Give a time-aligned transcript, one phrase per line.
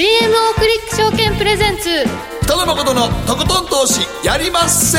[0.00, 2.06] GMO クリック証券プレゼンツ。
[2.44, 4.96] 北野誠のとことん投資やりまっせ。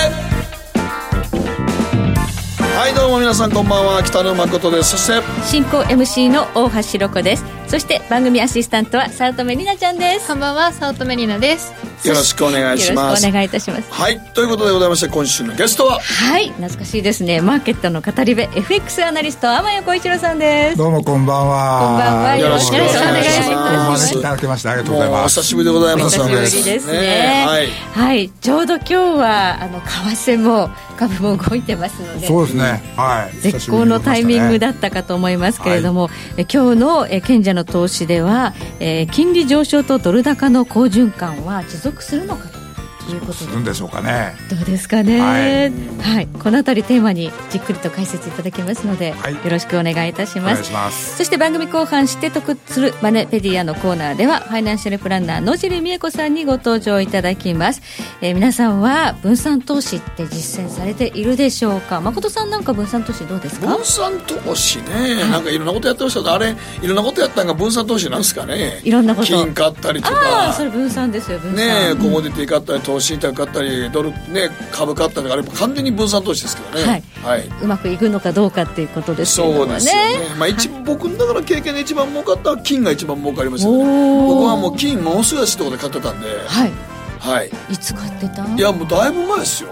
[2.77, 4.03] はいどうも皆さんこんばんは。
[4.03, 4.91] 北野誠です。
[4.91, 7.43] そして進行 MC の大橋ろ子です。
[7.67, 10.27] そして番組アシスタントは早乙女里奈ちゃんです。
[10.27, 11.73] こんばんは早乙女里奈です
[12.03, 13.05] よろしくお願いします。
[13.05, 13.91] よろしくお願いいたします。
[13.91, 15.99] はいということでございまして今週のゲストは。
[15.99, 17.41] はい懐かしいですね。
[17.41, 20.77] マーケットの語り部 FX アナリスト天谷浩一郎さんです。
[20.77, 21.79] どうもこんばんは。
[21.79, 22.37] こんばんは。
[22.37, 23.21] よろしくお願いします。
[23.21, 26.19] いしますお招きいただきましてありがとうございます久しぶりでございます。
[26.19, 27.45] お久しぶりですね。
[27.47, 27.67] はい。
[27.69, 32.27] はい、ちょうど今日はあの為替も株も動いてますので。
[32.27, 32.81] そうですね。
[32.97, 33.37] はい。
[33.37, 42.60] 絶好のタイミングだっったかと思いますけれども、え今日のえ賢者の投資では、えー金利上昇とドル高の好循環は持続するのかと。
[43.15, 43.37] いうことで。
[43.39, 46.23] するんでしょうかねどうですかね、ははい。
[46.23, 49.33] いこのあたりテーマにじっくりと解説いただきますので、はい。
[49.33, 51.17] よろしくお願いいたしお願いますします。
[51.17, 57.81] そして番組後半知って得するマネペディアのコーナーではファイナンシャルプランナー野尻美恵子さんにご登場いただきます、
[58.21, 62.01] えー皆さんは分散投資って実践されているでしょうか？
[62.01, 63.67] 誠さんなんか分散投資どうですか？
[63.67, 68.81] 分散投資ね、なんかいろんなことやってましたけどあれいろんなことやったんが分散投資なんですかね。
[68.83, 69.27] いろんなこと。
[69.27, 70.49] 金買ったりとあか。
[70.49, 71.57] あそれ分散ですよ分散。
[71.57, 77.03] ねえコモディティ買ったり投資信託買ったりドル、ね、株買ったりあれ完全に分散投資ですけどね。
[77.23, 79.79] はい、うまくいくのかどうかっていうことですけれどもね。
[79.79, 84.27] そうですよね、まあ、一僕のだから経験で一番儲かった金が一番儲かりましたよね。
[84.27, 86.27] 僕はもう金ものすごい安いところで買ってたんで。
[86.47, 86.71] はい。
[87.19, 87.51] はい。
[87.69, 88.45] いつ買ってた？
[88.45, 89.69] いやもうだいぶ前ですよ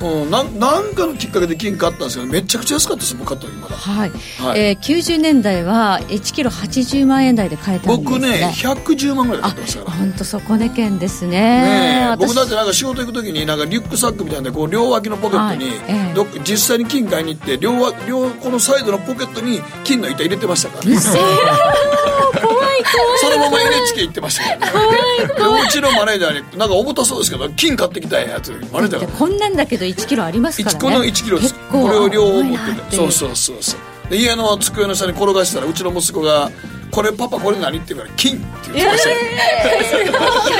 [0.00, 3.76] うん、なんなんかのきっかけで金買ったんですけどめちゃくちゃ安かったです僕買った時まだ。
[3.76, 4.60] はい、はい。
[4.60, 9.96] えー、90年代は1キロ80万円台で買えたんです僕ね110万ぐらい買ってましたから。
[9.96, 11.30] 本当底値圏ですね。
[11.30, 15.74] ねえ僕私だってなんか仕事行く時になんかリュックサックみたいなこう両脇のポケットに、はい。
[15.88, 20.90] ええどっか実際に金買いに行って両わ両このサイドのポケットに金の板入れてましたから。
[20.90, 20.96] ね
[23.20, 24.96] そのまま NHK 行ってましたからね。
[25.26, 25.34] で
[25.66, 28.50] うちのマネージャーになんか重たそうですけど金買ってきたんやつ。
[28.72, 30.78] マネージャーがこんなんだけど1キロありますからね。
[30.78, 31.54] 1この1キロです。
[31.70, 32.96] これを両方持ってて。
[32.96, 33.80] そうそうそうそう。
[34.10, 36.50] で家の机の下に転がしたらうちの息子が
[36.92, 39.16] 「これパパこれ何?」って言うから「金」って言ってましたよ、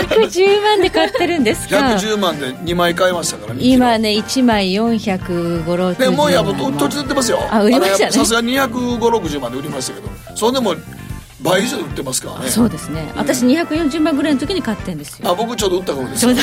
[0.09, 1.77] 110万で買ってるんですか。
[1.77, 7.47] 110万で2枚買いましたからね今ね1枚450でもうやっぱと途中で売ってますよ。
[7.51, 8.13] あ売りましたね。
[8.13, 10.09] さすがに25060万で売りましたけど。
[10.35, 10.75] それでも
[11.43, 12.49] 倍以上で売ってますからね。
[12.49, 13.13] そうですね。
[13.17, 15.29] 私240万ぐらいの時に買ってんですよ。
[15.29, 16.27] あ僕ちょうど売った頃です。
[16.27, 16.43] 僕の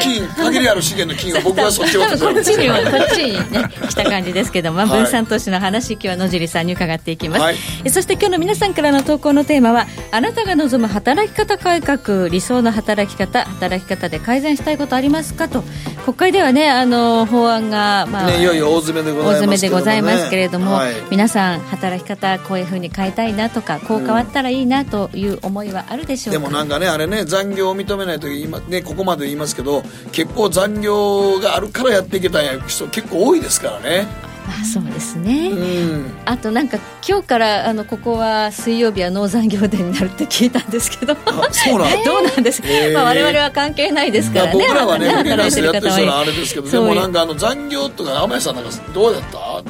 [0.00, 5.02] 金限りある資源の金を僕はそっちをこっちにこっちにね来た感じですけども、まあ、はい。
[5.02, 7.56] 分散投資の話今日は野尻さんに伺っていきます、はい。
[7.84, 15.62] えそして今日の皆さんからの投稿のテーマはあなたが望む働き方改革理想の働き方働き方で改善したいことありますかと。
[16.04, 20.94] 国会ではねあの法案が、まあねいよいよ大詰めでご大ざいますけれども、はい。
[21.10, 29.82] 皆さん働き方こういうふうに変えたいなとかこう変わったらいいなという思いはあるでしょうかでもなんかねあれね残業を認めないと今ねここまで言いますけど
[30.12, 34.06] 結構残業があるからやっていけた人結構多いですからね。
[34.48, 36.10] まあそうですね、うん。
[36.24, 41.12] あとなんか今日からあのここは水曜日は農残業デーになるって聞いたんですけど。
[41.26, 42.94] あそうなん どうなんですか、へー。
[42.94, 44.52] まあ、我々は関係ないですからね。
[44.54, 49.62] 僕らはねフリーランスでやってる人はあれですけどでもなんかあの残業とか天谷さんなんかどうだった？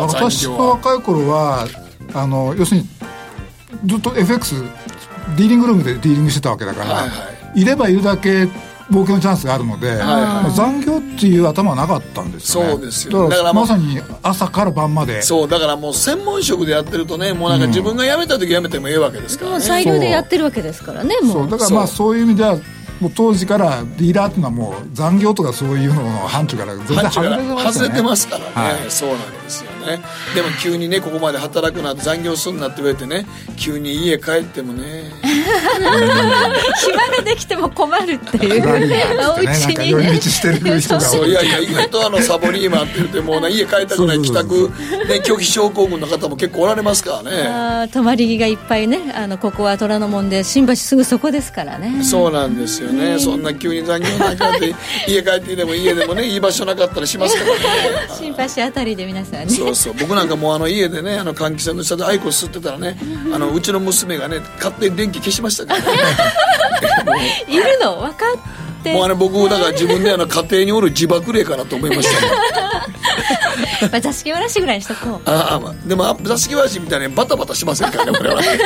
[0.00, 1.66] 私は若い頃は
[2.14, 2.88] あの要するに
[3.86, 4.54] ずっと FX
[5.36, 7.14] ディーリングルームでディーリングしてたわけだから、はいは
[7.54, 7.64] い。
[7.64, 8.48] ればいるだけ
[8.90, 12.70] 儲けのチャンスがあるので、はいまあ残業っていう頭はなかったんですよね。
[12.72, 13.12] そうですよ。
[13.12, 15.22] だからだからもうまさに朝から晩まで。
[15.22, 19.56] そうだからもう専門職でやってるとねもうなんか自分が辞めた時辞めてもええわけですからね。
[19.56, 21.46] もう裁量でやってるわけですからねもそう。
[21.46, 21.50] う。
[21.50, 22.16] だからまあそう。
[22.16, 22.58] いう意味では
[23.00, 27.72] もう当時からディーラーっていうのはもう残業とかそういうのの範疇から全然外れてまね。
[27.72, 28.90] 外れてますからね、はい。
[28.90, 30.00] そうなんですよね。
[30.34, 35.10] でも急にねここまで働くな残業するなって言われてね急に家帰ってもね
[35.54, 38.68] 暇ができても困るっていう。
[38.68, 39.04] おってね。
[39.16, 39.66] なん家に。
[39.68, 41.30] ねか寄り道してる人がそう多い。
[41.30, 44.68] いやいや意外とあのサボリーマンって言ってもうね家帰りたくない帰宅、
[45.08, 47.30] ね、拒否症候群の方も結構おられますからね。
[47.46, 49.12] あー泊まり木がいっぱいね。
[49.14, 52.02] あのここは虎ノ門で新橋すぐそこですからね。
[52.04, 54.74] そうなんですよね、そんな急に残業なんかって
[55.08, 57.60] 家帰ってきても家でもねいい場所なかったりしますからね。
[58.18, 59.46] 新橋あたりで皆さんね。
[59.48, 59.94] そうそう。
[59.98, 62.96] 僕なんかもうあの家でねあの換気扇の下でアイコス吸ってたらね
[63.32, 65.86] あのうちの娘がね勝手に電気消しましたからね。
[67.48, 68.92] いるの分かって。
[68.92, 72.28] もうあれ僕だから自分であの家庭におる自爆霊かなと思いましたね
[73.90, 75.30] まあ座敷わらしぐらいにしとこう。
[75.30, 78.58] ああまあでもあ座敷わらしみたいにバタバタしませんからねこれはね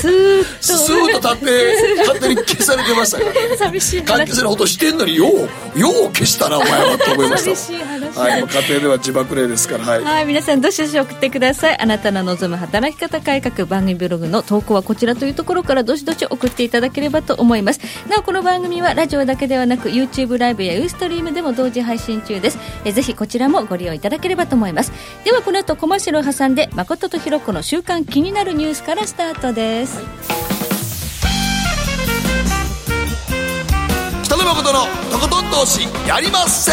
[0.00, 3.48] スーッスーッと立って 勝手に消されてましたからね。
[3.48, 7.54] と寂しい換気話扇の音してんのにようよう消したなお前はと思いました。
[7.54, 11.78] 寂しい話はい、もう家庭では自爆霊ですからはい、はい、皆さんどしどし送ってください。
[11.80, 17.80] あなたの望む働き方改革番組ブログの投稿はこちらというところからどしどし送っていただければと思います。
[18.08, 22.58] なおこの番組はラジオだけではなく YouTube ライブやユーストリームでも同時配信中です。
[22.84, 24.92] えぜひこちらもご利用いただければと思います。
[25.24, 29.98] ではこの後コマーシャルを挟んで誠とひろ子の週間気になるニュースからスタートです、
[34.24, 34.80] 北野誠の
[35.10, 36.72] とことん投資やりまっせ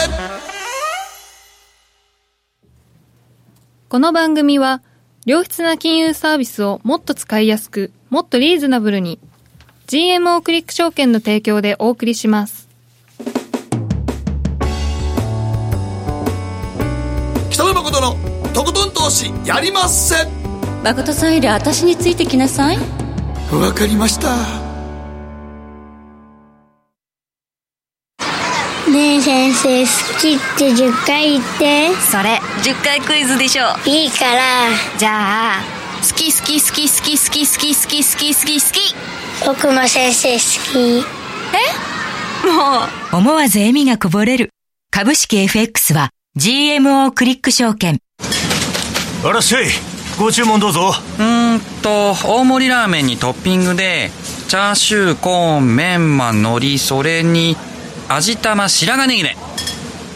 [3.89, 4.81] この番組は、
[5.25, 9.18] 良質な金融サービスをもっと使いやすく、もっとリーズナブルに、
[9.88, 12.68] GMO クリック証券の提供でお送りします。
[17.50, 20.16] 北野誠のとことん投資やりまっせ。
[20.84, 22.78] 誠さんより私についてきなさい。
[23.54, 24.67] わかりました
[28.98, 31.94] ねえ先生好きって10回言って。
[32.02, 33.66] それ10回クイズでしょ。
[33.86, 34.70] いいから。
[34.98, 35.62] じゃあ
[36.02, 38.96] 好き好き好き好き好き好き好き好き好き好き
[39.46, 40.40] 僕も先生好
[40.74, 41.06] き。
[42.48, 43.18] もう。
[43.18, 44.50] 思わず笑みがこぼれる。
[44.90, 48.00] 株式 FX は GMO クリック証券。
[49.24, 49.66] あらっしゃい。
[50.18, 50.94] ご注文どうぞ。
[51.20, 54.10] うーんと大盛りラーメンにトッピングで
[54.48, 57.56] チャーシューコーンメンマ海苔それに
[58.09, 59.36] 味玉白髪ネギね。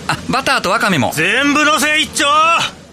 [0.08, 1.12] あバターとワカメも。
[1.14, 2.26] 全部のせ一丁。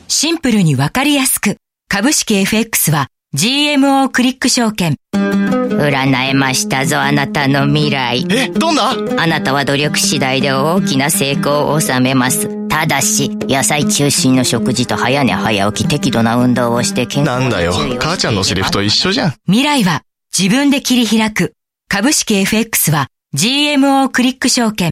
[0.09, 1.57] シンプルにわかりやすく。
[1.89, 4.97] 株式 FX は GMO クリック証券。
[5.13, 8.27] 占えましたぞあなたの未来。
[8.29, 8.91] えどんな？
[8.91, 12.69] あなたは努力次第で大きな成功を収めます。
[12.69, 17.73] ただし野菜中心の食事と早寝早起き適度な運動をして健康なんだよ。
[18.01, 19.35] 母ちゃんのセリフと一緒じゃん。
[19.47, 20.03] 未来は
[20.37, 21.53] 自分で切り開く。
[21.89, 24.91] 株式 FX は GMO クリック証券。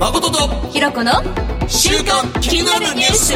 [0.00, 1.12] 誠とひろこの
[1.68, 3.34] 週刊気になるニュース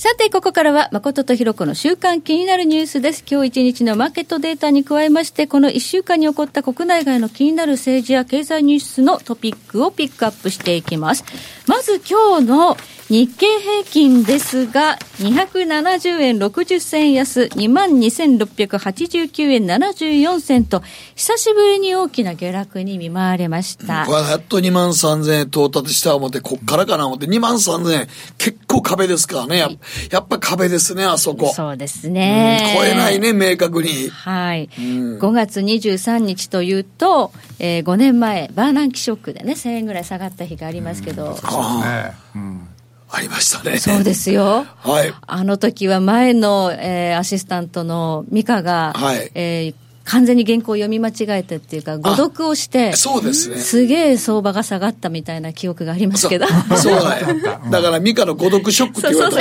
[0.00, 3.22] さて、ここからは、誠とひろこの週間気になるニュースです。
[3.30, 11.24] 今日一日のマーケットデータに加えまして、この1週間に起こった国内外の気になる政治や経済ニュースのトピックをピックアップしていきます。
[11.66, 12.78] まず今日の
[13.10, 20.80] 日経平均ですが、270円60銭安、22,689円74銭と、
[21.16, 24.04] 久しぶりに大きな下落に見舞われました。
[24.06, 28.06] これやっと2万3000円到達した思って、こっからかな思って、2万3000円、
[28.38, 29.58] 結構壁ですからね。
[29.58, 29.72] やっ
[30.10, 31.52] やっぱ壁ですね、あそこ。
[31.54, 32.74] そうですうんね。
[32.76, 34.08] 超えないね、明確に。
[34.10, 42.68] はい、5月23日というと、えー5年前、バーナンキショックでね、1000円ぐらい下がった日がありますけど、あねうん
[43.10, 43.78] あ、ありましたね。
[43.78, 44.64] そうですよ。
[44.78, 45.12] はい。
[45.26, 53.56] あの時は前の、えーアシスタントのミカが、はいえー完全に原稿を読み間違えてっていうか、誤読をして、そうですね。
[53.58, 56.46] すげえ相場が下がったみたいな記憶がありますけど。
[56.76, 57.42] そうだね。
[57.70, 59.36] だから、ミカの孤独ショックって言われ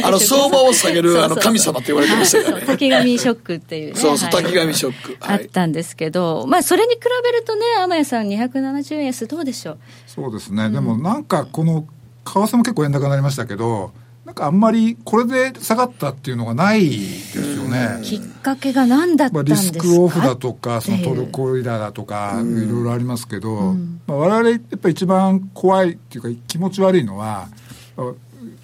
[0.00, 2.66] たあの、相場を下げる、あの、神様って言われてましたからね。
[2.66, 3.98] 滝上ショックっていうね。
[4.00, 5.16] そうそう、はい滝上ショック。
[5.20, 5.44] あはい。
[5.44, 9.78] ったんですけど、まあ、それに比べるとね、天谷さん270円安どうでしょう？
[10.06, 11.86] そうですね、でもなんかこの
[12.24, 13.92] 為替も結構円高になりましたけど
[14.24, 18.00] なんかあんまりこれで下がったっていうのがないですよね。
[18.02, 19.78] きっかけが何だったまあ、んですか？
[19.78, 23.74] リスクオフだとか、そのトルコイラだとか、いろいろありますけど、
[24.06, 27.48] まあ、我々やっぱり一番怖いっていうか、気持ち悪いのは、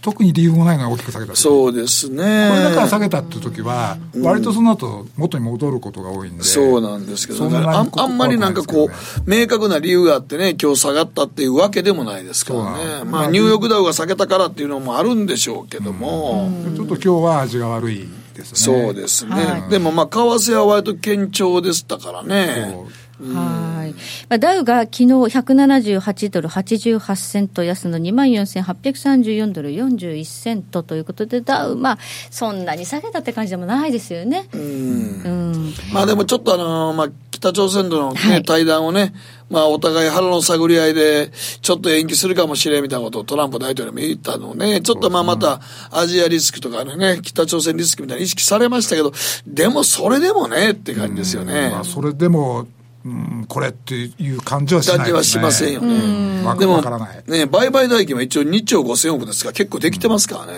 [0.02, 2.16] 特に理由もないのが大きく下げた時そうですね。
[2.16, 12.98] これだから下げたって時は、割とその後元に戻ることが多いんで、そうなんですけど、ね、あんあんまりなんかこう、明確な理由があってね、今日下がったっていうわけでもないですからね。
[13.00, 16.50] のまあ、ニューヨークダウが下げたからっていうのもあるんでしょうけども。
[16.74, 18.84] ちょっと今日は味が悪いですね。
[18.84, 19.32] そうですね。
[19.32, 22.74] はいでもまあ、為替は割と堅調でしたからね。
[23.20, 23.92] はい。
[24.28, 31.98] まあ、ダウが昨日178ドル88セント安の24,834ドル41セントということで、ダウ、まあ、
[32.30, 34.48] そんなに下げたって感じでもないですよね。
[34.52, 35.74] うんうん。
[35.92, 39.14] まあでもちょっとあのまあ、北朝鮮との、ねはい対談をね、
[39.48, 41.30] まあお互い腹の探り合いで、
[41.62, 45.60] ちょっと延期するかもしれんみたいなことをトランプ大統領も言ったのね、ちょっとまあまた
[45.90, 49.12] アジアリスクとかね、北朝鮮リスクみたいな意識されましたけど、
[49.46, 51.70] でもそれでもねって感じですよね。
[51.70, 52.66] まあ、それでも、
[53.04, 55.04] うん、これっていう感じはしないね。
[55.04, 55.94] 感じはしませんよね。
[55.94, 57.22] うんわでもわからない。
[57.26, 60.52] ね、売買代金は一応2兆5000億ですから結構できてますからね。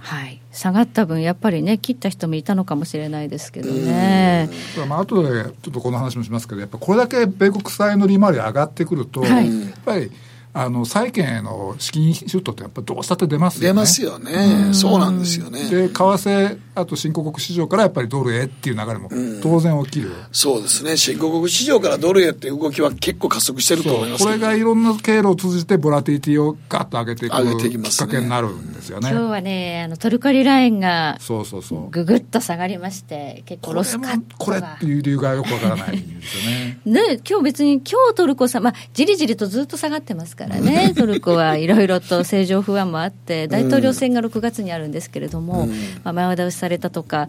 [0.00, 0.40] はい。
[0.52, 4.50] 下がった分、やっぱりね、切った人もいたのかもしれないですけどね。
[4.88, 10.10] まあ後でちょっとこの話もしますけど、やっぱこれだけ米国債の利回り上がってくると、はいやっぱり
[10.54, 13.66] あの債券への資金シュットってやっぱどうしたって出ますよね。
[13.68, 14.74] 出ますよね。
[14.74, 15.70] そうなんですよね。
[15.70, 19.10] で、為替あと新興国市場からやっぱりドルへっていう流れも
[19.42, 20.96] 当然起きる、そうですね。
[20.96, 29.10] 新興国市場からドルへっていう動きは結構加速してると思いますこれがいろんな経路を通じてボラティティをガッと上げていく上げていきっかけになるんですよね。
[29.10, 31.90] 今日はねあのトルコリラインがそうそうそう。
[31.90, 36.78] ぐぐっと下がりまして結構これもロスカットこれがっていう理由がよくわからないんですよね。
[36.84, 45.68] ね、今日別に、今日トルコさん、まあ、じりじりとずっと下がってますからね、 トルコはいろいろと政情不安もあって、大統領選が6月にあるんですけれども、
[46.04, 47.28] まあ、前倒しされたとか、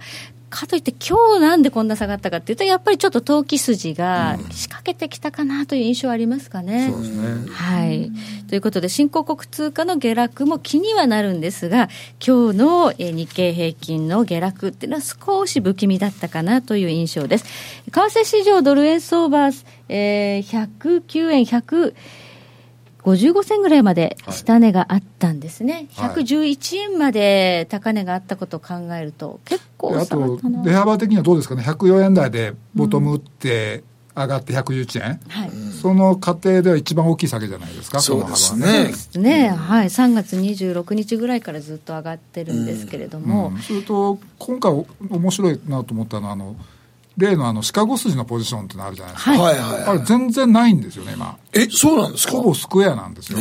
[0.51, 6.91] かといって、今日なんでこんな下がったかっていうと、やっぱりちょっと投機筋が仕掛けてきたかなという印象はありますかね。
[6.91, 8.11] そうですねはい、
[8.47, 11.89] ということで、新興国通貨の下落も気にはなるんですが、
[12.25, 17.45] 今日のえー日経平均の下落っていうのは少し不気味だったかなという印象です。
[17.91, 19.49] 為替市場ドル円相場、
[19.89, 21.95] えー、109円100
[23.03, 26.23] 55銭ぐらいまで下値があったんですね、はい。
[26.23, 30.63] 111円まで高値があったことを考えると、結構であと下がったな。
[30.63, 33.83] 値幅的にはどうですかね？104円台でボトム打って
[34.15, 35.51] 上がって111円、はい。
[35.81, 37.99] その過程では一番大きい下げじゃないですか？
[37.99, 39.47] そうですこの幅はね。
[39.47, 39.49] ね。
[39.49, 43.59] はい、3月26日ぐらいからずっと上がってるんですけれども、うん。
[43.59, 46.55] それと今回お面白いなと思ったのはあの
[47.17, 49.39] 例のあのシカゴ筋のポジションってのあるじゃないですか、はい。
[49.39, 49.83] はいはいはい。
[49.83, 51.37] あれ全然ないんですよね今。
[51.53, 52.33] え、そうなんですか？
[52.33, 53.39] ほぼスクエアなんですよ。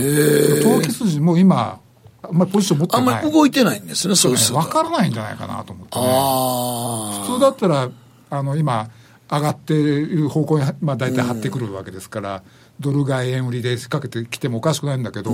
[0.62, 1.80] 投機筋も今
[2.22, 4.62] あんまりポジション持ってあんないまり動いてないんですね、そうねすると。
[4.62, 7.90] 分からないんじゃないかなと思って、ね、あ普通だったら
[8.30, 8.90] あの今
[9.30, 12.42] 上がっている方向に、まあ、大体張ってくるわけですから、
[12.78, 15.32] ドル買い円売りで仕掛けてきてもおかしくないんだけど、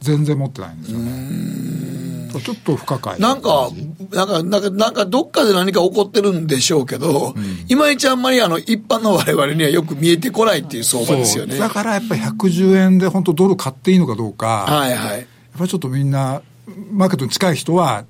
[0.00, 3.18] 全然持ってないんですよねちょっと不可解あ。
[3.18, 3.70] なんか、
[4.10, 7.34] なんか、なんか、なんかどっかで何か起こってるんでしょうけど、
[7.68, 11.58] いまいちあんまりあの、一般の我々にはよく見えてこないっていう相場ですよね。
[11.58, 15.18] だからやっぱり110円で本当ドル買っていいのかどうか、はいはい。
[15.18, 15.26] やっ
[15.58, 16.42] ぱりちょっとみんな
[16.90, 18.04] マーケットに近い人は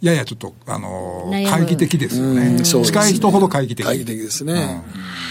[0.00, 1.46] ややちょっと、あの悩む。
[1.46, 2.52] 懐疑的ですよね。
[2.52, 2.62] ね。
[2.62, 3.84] 近い人ほど懐疑的。
[3.84, 4.82] 懐疑的ですね。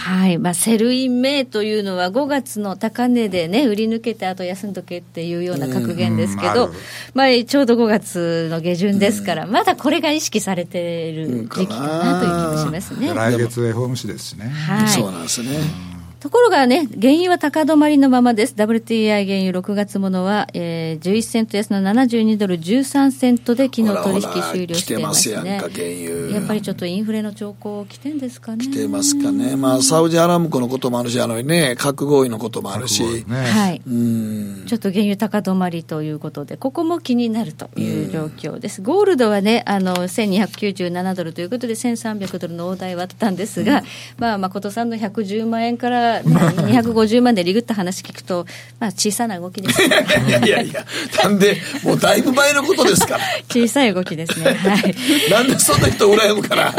[0.05, 0.37] はい。
[0.37, 6.71] まあ、 Sell in May というのは5月の高値で、ね、売り抜けてあと休んどけっていうような格言ですけど、
[7.15, 13.11] まあ、ちょうど5月の下旬ですから、まだこれが意識されている時期かなという気もしますね。
[13.11, 14.49] 来月 FOMC ですしね。
[14.49, 14.89] はい。
[14.89, 15.88] そうなんですね。
[16.19, 18.53] ところがね、原油は高止まりのままです。
[18.55, 24.21] WTI 原油6月ものは、えー、11セント安の72ドル13セントで昨日取引
[24.51, 28.65] 終了していますねほらほら来てますやんか原油やっぱりちょっとインフレの兆候来てんですかね。
[28.65, 29.55] 来てますかね。
[29.55, 33.03] まあ、サウジアラムコのこともあるし、あのね、核合意のこともあるし。
[33.03, 33.81] ねはい。
[33.87, 34.65] うん。
[34.67, 38.81] ちょっと原油高止まりということで、ここも気になるという状況です。
[38.81, 43.83] ゴールドはね、あの、1297ドルということで、1300ドルの大台はあったんですが、
[44.17, 48.45] まあ、誠さんの110万円から、ね、250万でリグった話聞くと、
[48.79, 50.05] まあ、小さな動きです、ね。
[50.27, 50.85] いやいやいや、
[51.23, 53.23] なんで、もうだいぶ前のことですから。
[53.49, 54.53] 小さい動きですね。
[54.53, 54.95] はい。
[55.31, 56.73] なんでそんな人羨むから。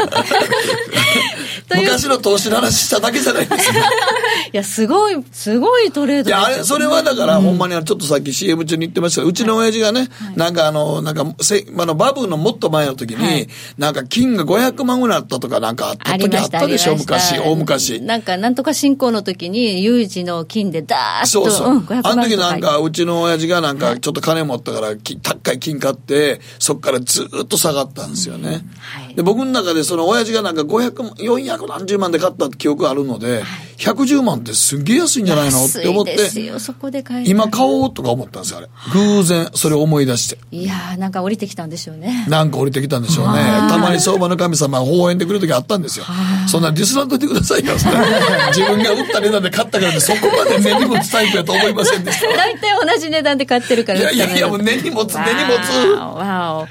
[1.75, 3.79] 昔の投資の話しただけじゃないですか。
[4.53, 13.47] いや、すごい、すごいトレードいや、あれ、それはだから、ほんまにちょっとさっき CM 中に言ってましたけど、うちの親父がね、なんかあの、なんか、せあの、バブルのもっと前の時に、はい
[13.77, 18.01] なんか金が500万ぐらいあったとかなんかあった時あったたでしょ、した昔、大昔。
[18.01, 21.75] なんか、なんとか進行の時に、有事の金でダーッと、そうそう。
[21.75, 28.65] ん500あの時なんか、うちの親父がなんか、ちょっと金持ったから、き高い金買って、そっからずっと下がったんですよね。
[28.79, 29.15] はい。
[29.15, 33.43] で、僕の中でその親父がなんか500万、400何十万で買った記憶があるので、
[33.81, 35.65] 110万ってすげえ安いんじゃないの？
[35.65, 38.67] って思って、よ、そこで買いたい今買おうとか思ったんですよ、あれ。
[38.93, 40.37] 偶然、それを思い出して。
[40.51, 42.25] いやー、なんか降りてきたんでしょうね。
[42.29, 43.41] なんか降りてきたんでしょうね。
[43.69, 46.05] たまに相場の神様が微笑んでくる時あったんですよ。
[46.47, 47.73] そんなディスらんといてくださいよ。
[48.53, 52.27] 自分が売った値段で買ったからってそこまで根に持つタイプやと思いませんでした。
[52.27, 53.99] 大体同じ値段で買ってるから。
[53.99, 55.95] いやいやいや、もう根に持つ、根に持つ。
[55.95, 56.67] は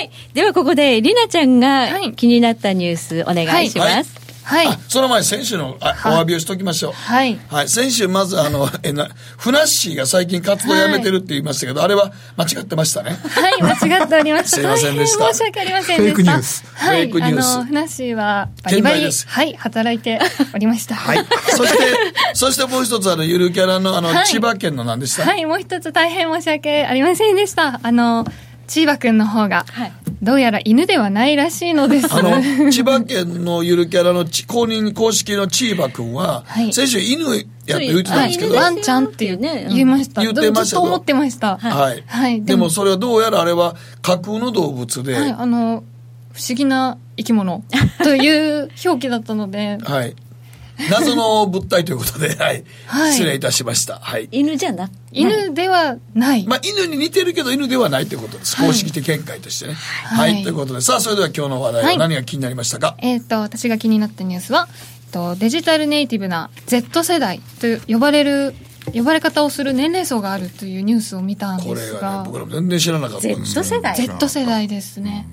[0.00, 0.10] い。
[0.34, 3.88] ではここで、りなちゃんがはい気になったニュースお願いします。
[3.88, 4.78] はいはいあ。
[4.88, 6.92] その前に先週のあお詫びをしときましょう。
[6.92, 7.38] はい。
[7.50, 7.68] はい。
[7.68, 13.10] 先週、まず、あの、えな、ふなっしーが最近活動やめてるって言いましたけど、あれは間違ってましたね。
[13.10, 14.56] はい、間違っておりました。
[14.56, 16.02] すいませんでした大変申し訳ありませんでした。
[16.02, 16.96] フェイクニュースはい。
[16.96, 20.20] フェイクニュースあの、ふなっしーは、バリバリ、はい、働いて
[20.54, 20.94] おりました。
[20.94, 21.26] はい。
[21.56, 21.78] そして、
[22.34, 25.24] そしてもう一つ、あの、ゆるキャラの、あの、はい千葉県の何でした？
[25.24, 27.80] はい、もう一つ大変申し訳ありませんでした。
[27.82, 28.26] あの、
[28.66, 29.92] チーバくんの方が、はい
[30.22, 32.12] どうやら犬ではないらしいのです。
[32.12, 32.40] あの、
[32.72, 37.24] 千葉県のゆるキャラのち公認公式のチーバくんは、はい先週犬
[37.66, 40.22] やって言ってたんですけど、ワンちゃんって言ね言いました。
[40.22, 41.58] 言ってましたずっと思ってました。
[41.58, 42.02] はい。
[42.06, 42.44] はい。
[42.44, 45.84] でもそれはどうやらあれは架空の動物で、はい、あの、
[46.32, 47.64] 不思議な生き物
[48.02, 50.14] という表記だったので、はい。
[50.90, 52.64] 謎の物体ということで、はい。
[52.86, 53.98] はい失礼いたしました。
[53.98, 54.28] はい。
[54.30, 56.46] 犬じゃな犬ではない。
[56.46, 58.56] まあ、犬に似てるけど犬ではないということです。
[58.56, 59.74] 公式的見解としてね。
[59.74, 60.34] はい。
[60.34, 64.68] はいということで、さあ、それでは今日の話題ははい何が気になりましたか、えっ、と、私が気になったニュースは、
[65.06, 68.54] えっと、デジタルネイティブな Z 世代と呼ばれる、
[68.92, 75.26] 呼ばれ方をする年齢層があるというニュースを見たんこれがねですが、、僕らも全然知らなかったんですけ Z ど世代？Z 世代ですね。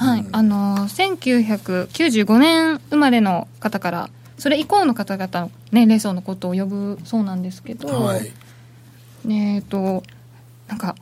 [0.00, 0.26] はい。
[0.32, 8.32] あの、1995年生まれの方から、それ以降の方々の年齢層のことを呼ぶそうなんですけど、はい。
[9.24, 10.02] ねえっと、
[10.66, 10.96] なんか、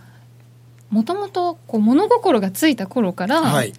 [0.91, 3.73] もともとこう物心がついた頃から、はい。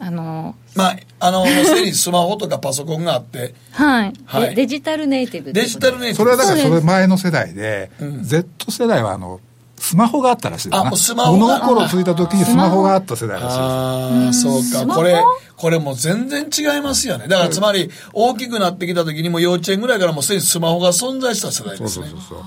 [0.00, 4.12] あの、まあ、あの、すでにスマホとかパソコンがあって、はい。
[4.24, 4.52] はい。
[4.52, 9.40] えデジタルネイティブデジタルネイティブそれはだからそれ前の世代で、うん Z 世代はあの、
[9.78, 13.58] スマホがあったらしいですなあもうスマホが物心ついた時にスマホがあった世代らしいです。
[13.60, 14.94] ああ、そうか。
[14.94, 15.22] これ、
[15.56, 17.28] これもう全然違いますよね。
[17.28, 22.28] だからつまり、大きくなってきた時にもう幼稚園ぐらいからもうすでにスマホが存在した世代ですねそうそうそう。
[22.30, 22.38] そう。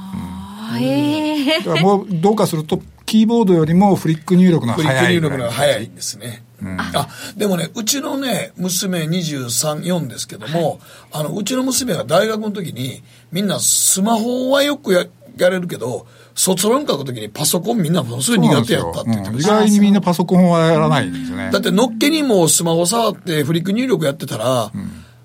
[0.71, 6.43] あへえだからもうどうかすると、キーボードよりもフリック入力のフリック早い入力ぐらいが早いんですね。
[6.93, 7.07] あ、
[7.37, 10.79] でもね、うちのね、娘23、4ですけども、
[11.11, 15.05] あの、うちの娘が大学の時に、みんなスマホはよくや
[15.37, 16.05] やれるけど、
[16.39, 19.59] 卒論書く時にパソコンみんなものすごい苦手やったって言ってまうん意した。
[19.59, 21.49] 外にみんなパソコンはやらないんですよね。
[21.51, 24.71] だってのっけにもスマホ触ってフリック入力やってたら、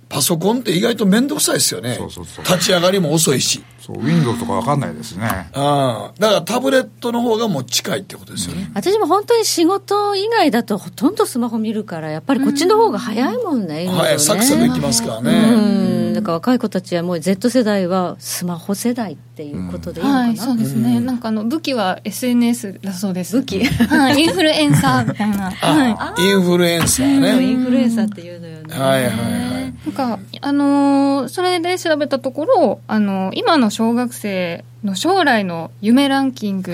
[0.08, 1.94] パソコンって意外と面倒くさいですよね。
[1.94, 3.62] そうそうそう立ち上がりも遅いし。
[3.80, 5.26] そう、Windows とかわかんないですね。
[5.26, 6.12] ああ。
[6.18, 8.72] だからタブレットの方がもう近いってことですよね。
[8.74, 15.30] 私も本当に仕事以外だとほとんどスマホ見るからやっぱりこっちの方が早いもんね、今はい、サクサクいきますからうね。
[15.32, 21.00] んだから若い子たちはもう Z 世代はスマホ世代っていうことでいいのかな、はい、そうですね。
[21.00, 23.36] なんかあの、武器は SNS だそうです。
[23.36, 23.64] 武器？
[23.64, 25.50] はい、インフルエンサーみたいな。
[25.50, 27.52] はあ、インフルエンサーイね。
[27.52, 29.68] ンフルエンサーっていうのよね、はいはいはい。
[29.68, 29.74] い。
[29.86, 36.72] なんか、あのーそれで調べたところ、あのー今の小学生の将来の夢ランキング、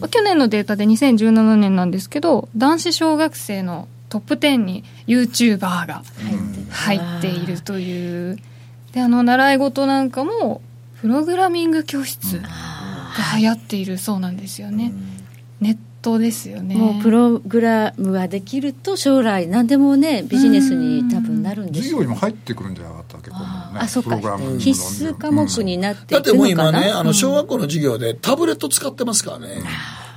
[0.00, 6.02] まあ去年のデータで2017年なんですけど、男子小学生のトップ10に YouTuber が
[6.70, 8.38] 入っているという。
[8.92, 10.62] で、あの、習い事なんかも、
[11.00, 12.48] プログラミング教室が
[13.38, 14.92] 流行っているそうなんですよね。
[15.60, 16.74] ネットですよね。
[16.74, 23.36] もうプログラムができると将来何でもねビジネスに多分なるんで授す業にも入ってくるんじゃなかったっけ、ね。
[23.38, 24.10] あそうか。
[24.10, 29.62] プログラムの必須科目になっていだってもうくのかな今ね、あの、小学校の授業でタブレット使ってますからね。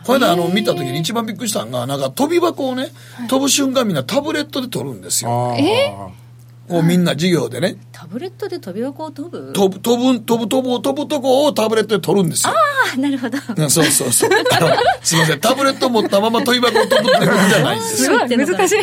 [0.05, 2.91] これであの、見た時に一番びっくりしたのが、なんか飛び箱をね、
[3.29, 5.53] 飛ぶ瞬間みんなタブレットで取るんですよ。
[5.53, 6.22] あー
[6.69, 7.75] こうみんな授業でね。
[7.91, 9.51] タブレットで飛び箱を飛ぶ？
[9.53, 12.53] 飛ぶ、飛ぶ、飛ぶ、飛ぶ、飛ぶとこをタブレットで取るんですよ。
[12.53, 14.29] あなるほどうんそうそうそう。
[14.51, 14.69] あの
[15.01, 18.17] すいません、タブレット持ったまま飛び箱を飛ぶってことじゃないんですよ。
[18.19, 18.77] すごい難しい。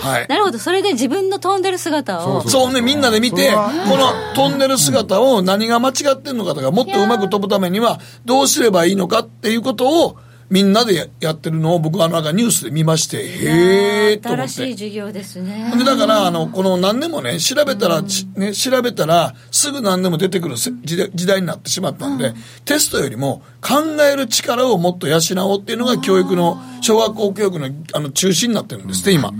[0.00, 0.26] はい。
[0.28, 10.18] なるほどそれで自分の飛んでる姿をそうね、みんなで見て、この飛んでる姿を何が間違ってんのかとか、もっとうまく飛ぶためにはどうすればいいのかっていうことを
[10.50, 14.48] みんなでややってるのを僕はなんかニュースで見まして、へーと思っ。
[14.48, 15.72] 新しい授業ですね。
[15.76, 22.32] で、だから、あの、この何でもね、調べたら、ちね、調べたら、すぐ何でも出てくるせ時代時代になってしまったんで、
[22.64, 25.18] テストよりも考える力をもっと養
[25.50, 29.30] おうっていうのが教育の、小学校教育のあの中心になってるんですって、今。
[29.30, 29.36] だか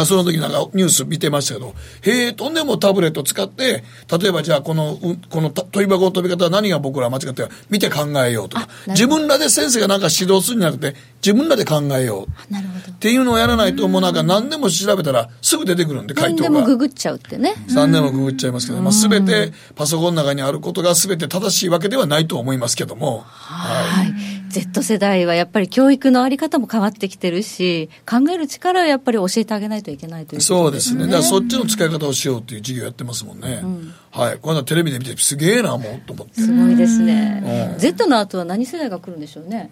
[0.00, 3.84] らその時なんかニュース見てましたけど、へえ、とんでもタブレット使って、
[4.20, 12.54] 例えばじゃあこの、うこのた飛び箱の飛び方は何が僕ら間違ってるか見て考えようとか、自分らで先生がなんか指導するんじゃなくて、自分らで考えよう。
[12.90, 16.50] っていうのをやらないと、もうなんか何でも調べたらすぐ出てくるんで、回何答が。
[16.50, 23.24] でもググっちゃうってね何でもググっちゃいますけど、まあ、全てパソコンの中にあることが全て正しいわけではないと思いますけども。
[23.26, 24.12] はい、
[24.52, 31.06] Z 世代はやっぱり教育のあり方も変わってきてるし考える力をやっぱり教えてあげないといけないということそうですね。
[31.06, 33.62] だからそっちの使い方をしようっていう授業やってますもんね。
[34.10, 34.38] はい。
[34.38, 36.42] この間テレビで見てすげえな、もう、と思って。
[36.42, 39.70] すごいですね、Z の後は何世代が来るんでしょうね、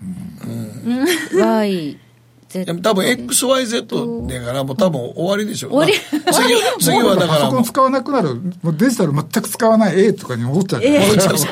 [1.34, 2.09] Y Z でも
[2.82, 5.72] 多分 XYZ だからもう多分終わりでしょう。
[5.72, 10.82] 終わりまあ次、 次はだからパソコン、使わなくなる、もうデジタル全く使わない A とかに戻っちゃう。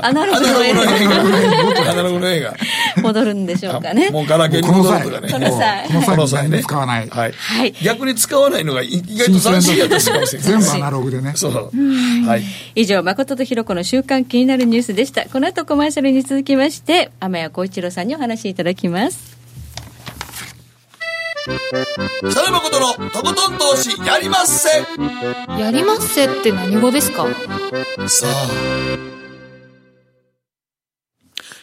[0.03, 1.91] アナログのアナログの映映画。
[1.91, 2.49] アナログの映画。
[2.97, 5.51] 画戻るんでしょうかねもうガラケーにこの際、戻るとかね。
[5.51, 7.09] この際この際この際ね使わない。
[7.09, 7.33] はい。
[7.33, 10.51] はい逆に使わないのが意外と斬新やったかもしれない。
[10.53, 11.33] 全部アナログでね。
[11.37, 11.53] そう。
[12.27, 12.43] はい。
[12.75, 19.38] 以上誠とひろ子の週間気になるニュースでしたこの後コマーシャルに続きまして天谷浩一郎さんにお話しいただきます
[21.49, 24.69] 北野誠のとことん投資やりまっせ
[25.59, 27.27] やりまっせって何語ですか？
[28.07, 28.49] さあ。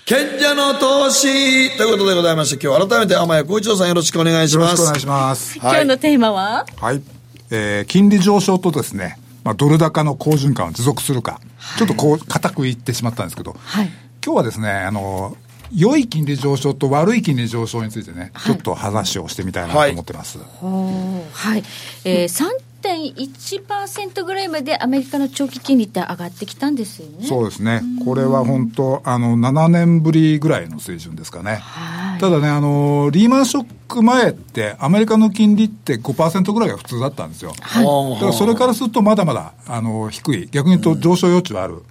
[0.05, 4.71] 賢者の投資ということでございまして、今日改めて天谷幸一郎さんよろしくお願いします。
[4.71, 5.59] よろしくお願いします。
[5.59, 6.65] はい今日のテーマは？
[6.77, 7.03] はい。
[7.51, 11.39] えー金利上昇とですね、まあ、ドル高の好循環を持続するか、
[11.77, 13.91] ちょっとこう、固く言ってしまったんですけど、はい。
[14.25, 15.37] 今日はですね、あの、
[15.73, 20.37] 良い金利上昇と悪い金利上昇についてね、ちょっと話をしてみたいなと思ってます。
[20.39, 21.63] ほうはい。
[22.03, 27.25] えー、3.1%ぐらいまでアメリカの長期金利って上がってきたんですよね。
[27.25, 27.81] そうですね。
[28.03, 31.55] これは本当、あの、7年ぶりぐらいの水準ですかね。
[31.55, 32.19] はい。
[32.19, 37.53] ただね、あの、リーマンショック前って、アメリカの金利って5%ぐらいが普通だったんですよ。
[37.57, 40.49] だからそれからするとまだまだ、あの、低い。
[40.51, 41.81] 逆に言うと上昇余地はある。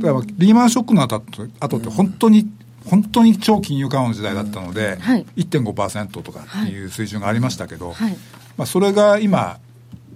[0.00, 2.48] だからリーマンショックの後って後って本当に、
[2.88, 5.26] 本当に超金融緩和の時代だったので、はい。
[5.36, 8.16] 1.5%とかっていう水準がありましたけど、はい。
[8.56, 9.58] まあ、それが今、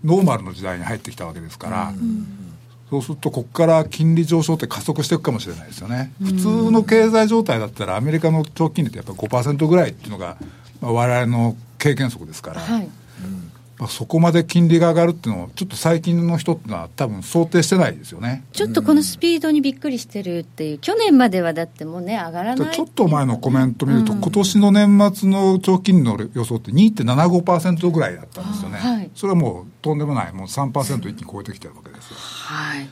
[0.04, 1.92] ノーマルの時代に入ってきたわけですから、
[2.90, 6.12] そうすると、ここから金利上昇って加速していくかもしれないですよね。
[6.22, 10.36] 普通の経済状態だったら、アメリカの長期金利ってやっぱり5%ぐらいっていうのが、
[10.80, 12.88] まあ、我々の経験則ですから、はい。
[13.82, 18.44] まあ、そこまで金利が上がるっていうのを、ちょっと最近の人ってのは多分想定してないですよね。
[18.52, 22.74] ちょっとこのスピードにびっくりしてるっていう、去年まではだってもうね、上がらない。
[22.76, 28.78] ちょっと前のコメント見ると、今年の年末の長期金利の予想って2.75%ぐらいだったんですよね。
[28.80, 32.16] あはいそれはもうとんでもない、もう3%一気に超えてきてるわけですよ。
[32.18, 32.88] はい。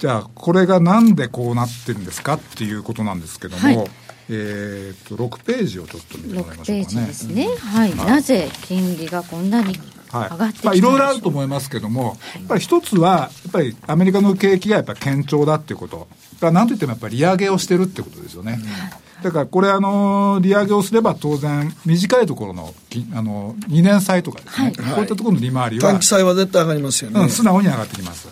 [0.00, 3.90] じゃあ、これがなんでこうなってるんですかっていうことなんですけども、はい
[4.30, 7.06] えーっと、6ページをちょっと見てもらいま6ペーしょうかね。
[7.06, 7.48] ジですね。
[7.58, 7.94] はい。
[7.96, 16.08] なぜ金利がこんなに上はいがってきたまあ、いろいろあるると思いますけども、やっぱり一つは、やっぱりアメリカの景気がやっぱり堅調だっていうこと。
[16.34, 18.58] だからなんといってもやっぱり利上げをしてるってことですよね。
[19.22, 27.20] だからこれあの、利上げをすれば当然、短いところの、きあの、2年債とかですね、はいこういったところの利回りは、短期債は絶対上がりますよね。
[27.20, 28.28] うん、素直に上がってきます。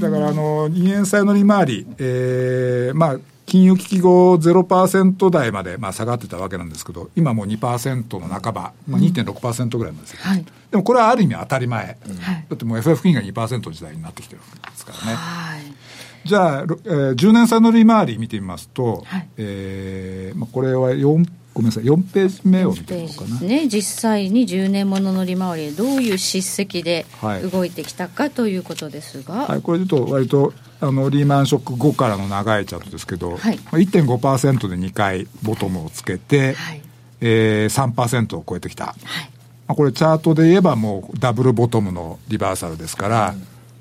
[0.00, 3.16] だから、あの、2年債の利回り、えー、まあ、
[3.50, 11.84] 金融危機後0%台まで、まあ、下がってたわけなんですけど、今もう2%の半ば、まあ、2.6%ぐらいなんですよ、はいでもこれはある意味当たり前。
[11.84, 11.96] はい
[12.48, 15.14] だってもう FF 金が2%の時代になってきてるわけですからね。
[15.16, 15.62] はい。
[16.24, 23.40] じゃあ、ろえー10年債の利回り見てみますと、はいえーまあ、これは4、ごめんなさい、4ページ目を見てみようかな？
[23.40, 27.42] ね、実際に10年ものの利回りでどういう叱責ではい。
[27.42, 33.56] 動いてきたかということですが、はい、これで言うと、割とあのリーマンショック後からの長いチャートですけど、はい。
[33.56, 36.82] まあ、1.5%で2回ボトムをつけて、はい。
[37.20, 38.94] えー、3%を超えてきた、はい。
[39.66, 43.34] まあ、これ、チャートで言えばもうダブルボトムのリバーサルですから、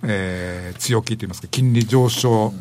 [0.04, 2.54] えー強気といいますか、金利上昇、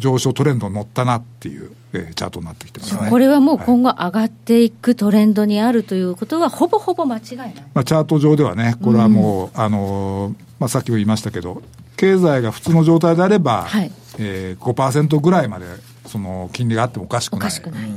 [0.00, 3.08] 上昇トレンドに乗ったなっていう、えーチャートになってきてますね。
[3.08, 7.54] これはもう今後上がっていくトレンドにあるということは、ほぼほぼ間違いない。
[7.74, 11.62] まあ、チャート上ではね、これはもう、あのーまあ、さっきも言いましたけど、
[11.96, 15.66] 経済が普通の状態であれば、はいえー、5%ぐらいまで
[16.06, 17.40] その金利があってもおかしくない。
[17.40, 17.82] おかしくない。
[17.82, 17.90] はい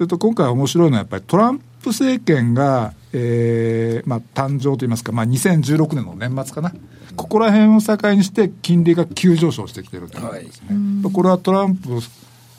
[0.00, 6.72] それと今回面白いのはやっぱりトランプ政権が、えーまあ、誕生といいますか、まあ、2016年の年末かな、
[7.16, 12.00] ここら辺を境にして金利が急上昇してきてるということですね、これはトランプ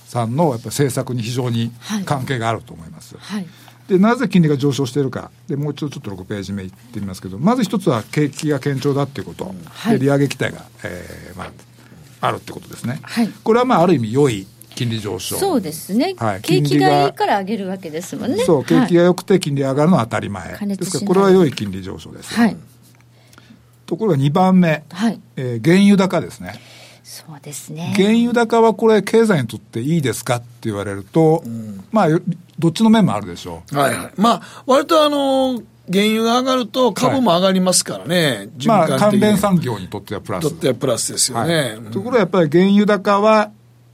[0.06, 1.72] さんのやっぱり政策に非常に
[2.06, 3.16] 関係があると思います。
[3.18, 3.48] はい。
[3.88, 5.32] でなぜ金利が上昇しているか。
[5.48, 10.00] で、もう一度ちょっと6ページ目いってみますけど、まず一つは景気が堅調だっていうこと、はい。
[10.00, 13.30] で利上げ期待が、えーまあ、あるってことですね、はい。
[13.44, 15.38] これはまあある意味良い金利上昇。
[15.38, 18.44] そうですね、はい景気がいいから上げるわけですもんね。
[18.44, 20.44] そう、景気はいが良くて金利上がるのは当たり前。
[20.44, 22.34] 加熱しないですから、これは良い金利上昇です。
[22.34, 22.58] はい
[23.86, 26.54] ところが2番目、はいえー原油高ですね。
[27.04, 27.94] そうですね。
[27.98, 31.44] 原油高はこれ、経済にとっていいですかって言われると、
[31.92, 32.22] まあ、よ
[32.58, 33.76] どっちの面もあるでしょう。
[33.76, 34.12] はいはい。
[34.16, 38.48] まあ、割とあの、原油が上がると株も上がりますからね。
[38.66, 40.50] まあ、関連産業にとってはプラス。
[40.50, 41.78] とってはプラスですよはいね。
[41.92, 43.52] ところがやっぱり原油高は、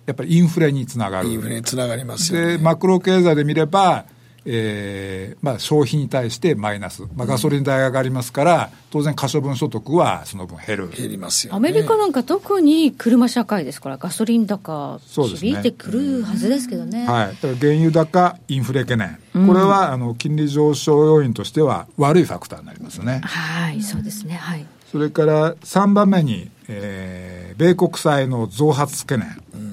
[0.08, 1.30] やっぱりインフレにつながる。
[1.30, 2.63] インフレにつながりますよで、ね。
[2.63, 4.06] マクロ経済で見れば、
[4.50, 10.89] えーまあ、消費に対してマイナス、まあ、ガソリン代が上がりますから、当然、可処分所得はその分減る。
[10.89, 11.58] 減りますよね。
[11.58, 17.06] アメリカなんか特に車社会ですから、ガソリン高、響いてくるはずですけどね。
[17.06, 23.20] はい、だから原油高、インフレ懸念、これはあの金利上昇要因としては悪いファクターになりますね。
[23.26, 24.36] はい、そうですね。
[24.36, 24.65] はい。
[24.89, 29.30] それから3番目に、えー米国債の増発懸念、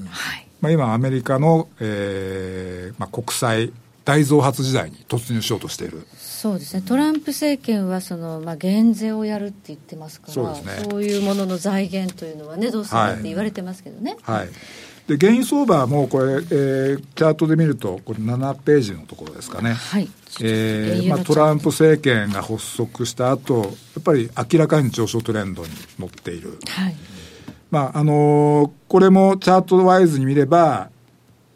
[0.08, 0.46] はい。
[0.62, 3.72] まあ、今、アメリカの、えーまあ、国債
[4.04, 6.06] 大増発時代に突入しようとしている。
[6.16, 6.82] そうですね。
[6.82, 14.16] トランプ政権はそのまあ減税をやるって言ってますから、そうねいうものの財源というのはねどうするって言われてますけどね。
[14.22, 14.48] はい、
[15.06, 19.74] で原油相場もこれ、えーチャートで見ると、これ7ページのところですかね。
[19.74, 20.08] はい。
[20.40, 23.68] えーまあ、トランプ政権が発足した後や
[24.00, 26.96] っぱり明らかに上昇トレンドに乗っている、はい。
[27.70, 30.90] まああのーこれもチャートワイズに見れば、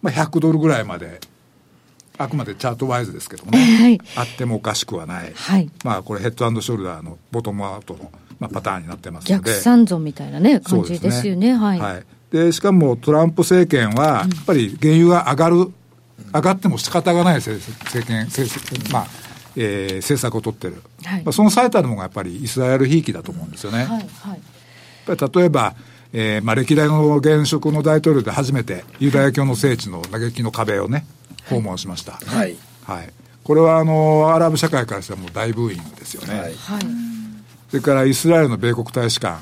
[0.03, 1.21] まあ、100ドルぐらいまで
[2.19, 4.01] あくまでチャートワイズですけどもね、 はい。
[4.17, 5.71] あってもおかしくはない、はい。
[5.85, 9.51] まあ、これヘッドショルダーのボトムアウトのまあ、パターンになってますので。
[9.51, 11.55] 逆三尊みたいなね感じですよね。
[11.55, 15.57] はい、はい、でしかもトランプ政権は、やっぱり原油が上がる、
[16.35, 19.07] 上がっても仕方がない政政権、政まあ
[19.57, 23.79] えー、政策を取ってる、はいまあ、その最たるのがやっぱりイスラエルひいきだと思うんですよね。
[23.79, 24.41] はいはい
[25.09, 25.75] やっぱり例えば、
[26.13, 31.07] えーまあ、歴代の現職の大統領で初めてユダヤ教の聖地の嘆きの壁をね、
[31.49, 32.13] 訪問しました。
[32.13, 32.57] はい。
[32.85, 33.11] はい。
[33.43, 36.39] これはあの、アラブ社会からしてはもう大ブーイングですよね。
[36.39, 36.55] はい。
[36.55, 37.09] はい
[37.69, 39.39] それからイスラエルの米国大使館、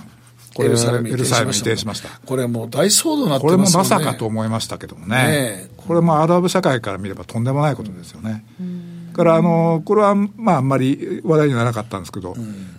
[0.57, 2.09] これエルサレム移転しました。
[2.25, 3.88] これもう大騒動になってこれもますよね。
[3.90, 5.69] まさかと思いましたけどもね。
[5.77, 8.42] これもアラブ社会から見ればとんでもないことですよね。
[9.12, 12.35] からあの、これはまああんまり話題にならなかったんですけど、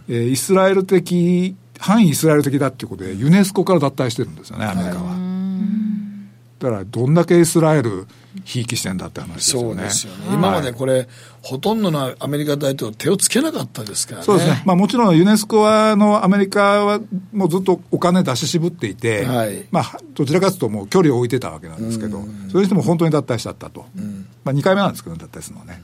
[0.09, 5.15] えーイスラエル的、反イスラエル的だっていうことでユネスコから脱退してるんですよね、アメリカは。
[6.59, 8.07] だからどんだけイスラエル
[8.43, 9.67] ひいきしてんだって話ですよね。
[9.67, 10.33] そうですよね。
[10.33, 11.07] 今までこれ、
[11.41, 14.25] ほとんどのアメリカ大統領手をつけなかったですからね。
[14.25, 14.63] そうですね。
[14.65, 16.99] まあもちろんユネスコは、あの、アメリカは
[17.33, 23.85] もうずっとお金出し渋っていて、はいまあどちらかというともう距離を置いてたわけなんですけど、それにしても本当に脱退しちゃったと。
[24.43, 25.81] まあ2回目なんですけど、脱退するのはね。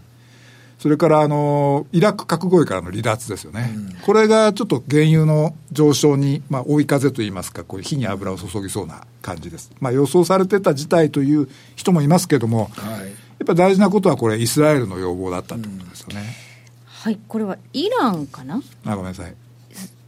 [0.84, 3.74] それから、あの、イラク核合意からの離脱ですよね。
[4.06, 9.72] これがちょっと原油の上昇に、まあ追い風といいますか、こう火に油を注ぎそうな感じです。
[9.82, 13.08] まあ予想されてた事態という人もいますけども、はい。
[13.08, 16.24] やっぱり大事なことはこれイスラエルの要望だったってことですよね。
[16.86, 18.62] はいこれはイランかな？
[18.86, 19.36] あ、ごめんなさい。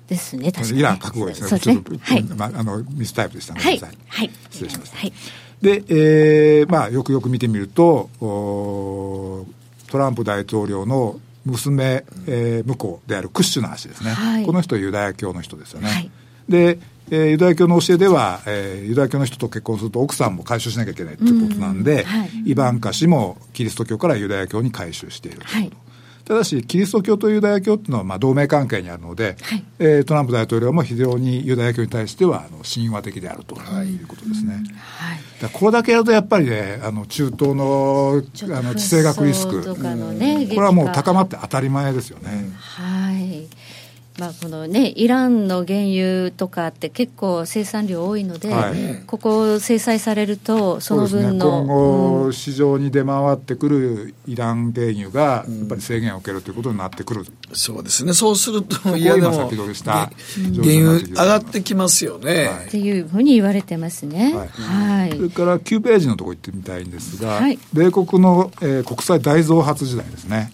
[0.07, 1.47] ですね確かにイラン核合意ですね。
[1.47, 3.59] すねちょっとはいまあ、あの、ミスタイプでしたね。
[3.59, 4.97] はいごめんなさいはい失礼しました。
[4.97, 5.13] はい
[5.61, 14.11] で、えーまあ、よくよく見てみると、おートランプ大統領の娘、えー、婿であるクッシュナー氏ですね。
[14.11, 15.89] はいこの人はユダヤ教の人ですよね。
[15.89, 16.11] はい
[16.49, 16.79] で、
[17.09, 25.84] えーユダヤ教の教えでは、えーユダヤ教の人と結婚すると奥さんも改宗しなきゃいけないということなんで、うんはいイバンカ氏もキリスト教からユダヤ教に改宗しているということ。
[26.25, 29.63] はいただし、キリスト教とユダヤ教っていうのはまあ同盟関係にあるので、はい。
[29.77, 34.55] えートランプ大統領も非常にユダヤ教に対してはあの親和的であるということですね。
[34.55, 35.19] はい。
[35.39, 39.57] だこれだけやるとやっぱりね、あの中東のあの地政学リスク、
[40.15, 42.51] ねこれはもう高まって当たり前ですよね。
[42.59, 43.47] はい。
[44.17, 48.75] まあ、このね、イランの原油とかって結構生産量多いので、はい
[49.05, 51.59] ここ制裁されると、その分の。
[51.59, 58.13] 今後、うん市場に出回ってくるイラン原油がやっぱり制限を受けるということになってくる、そうですね。
[58.13, 60.09] そうすると、いやで先取りした原
[60.55, 62.45] 油上がってきますよね。
[62.45, 64.33] はいっていうふうに言われてますね。
[64.33, 65.11] はいはい。
[65.11, 70.51] それから9ページのところ行ってみたいんですが、はい米国の、えー国際大増発時代ですね、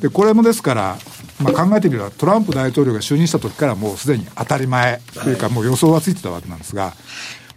[0.00, 0.98] でこれもですから、
[1.44, 6.94] まあ、考えてみればトランプ大統領が就任した時からもうすでに当たり前というか、もう予想はついてたわけなんですが、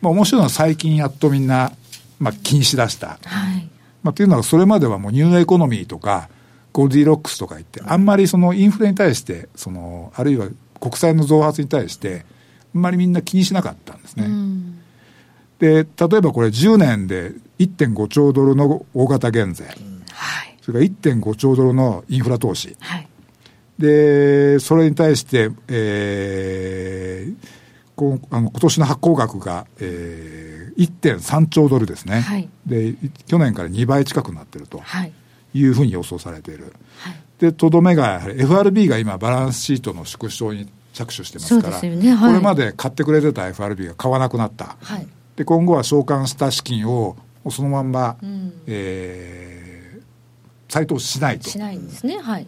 [0.02, 1.72] まあ、面白いのは最近やっとみんな、
[2.20, 3.18] まあ、気にしだした。
[3.24, 3.70] はい。
[4.04, 6.30] まあ、というのはそれまではもうニューエコノミーとか
[6.72, 10.48] ゴールディロックスとか言ってあんまりそのインフレに対してそのあるいは
[10.80, 12.26] 国債の増発に対して
[12.76, 14.26] あんまりみんな気にしなかったんですね。
[14.26, 14.80] うん。
[15.60, 15.86] で例え
[16.22, 20.58] ばこれ10年で1.5兆ドルの大型減税、はい。
[20.62, 23.08] それから1.5兆ドルのインフラ投資はい。
[23.80, 27.36] でそれに対して、えー、
[27.96, 32.96] こうあの今年の発行額が、えー、1.3兆ドルですね、はいで
[33.28, 35.14] 去年から2倍近くなってるとはい。
[35.54, 36.74] いうふうに予想されている。
[37.00, 37.16] はい。
[37.40, 44.76] で、とどめがやはり FRB が今バランスシートの縮小に着手してますから、ねはいこれまで買ってくれてた FRB が買わなくなった。
[44.82, 45.08] はい。
[45.36, 47.16] で、今後は償還した資金を
[47.50, 49.78] そのまんま、うんえー
[50.70, 51.58] 再投資しないとし。
[51.58, 52.20] ないんですね。
[52.20, 52.48] はい。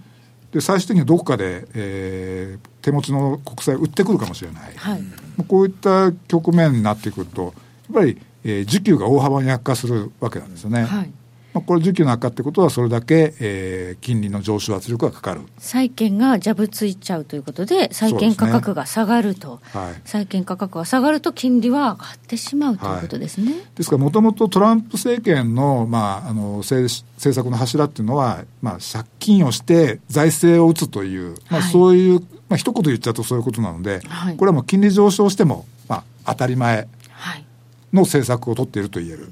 [0.51, 4.73] で、最終的にはどこかで、えー手持ちの国債を売ってくるかもしれない。
[4.75, 5.01] はい。
[5.49, 7.53] こういった局面になってくると、やっ
[7.93, 10.83] ぱり、えー需給が大幅に悪化するわけなんですよね。
[10.85, 11.11] はい。
[11.59, 15.41] まあ、これ需給の悪化ってことはそれだけ、えー金利の上昇圧力がかかる。
[15.57, 19.59] 債券がジャブついちゃうということで、債券価格が下がると。
[19.73, 20.01] はい。
[20.05, 23.53] 債券価格が下がると金利は上がってしまうということですね。
[23.75, 37.45] ですから、もともとトランプ政権の,、まあ、あの政政策の柱っていうのは、まあ、借金をして財政を打つという、まあ、はいそういう、まあ一言言っちゃうとそういうことなので、はいこれはもう金利上昇しても、まあ、当たり前はい。
[37.91, 39.29] の政策を取っていると言える。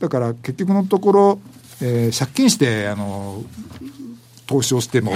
[0.00, 1.40] だから結局のところ、
[1.82, 3.44] えー借金してあの
[4.46, 5.12] 投資をしても、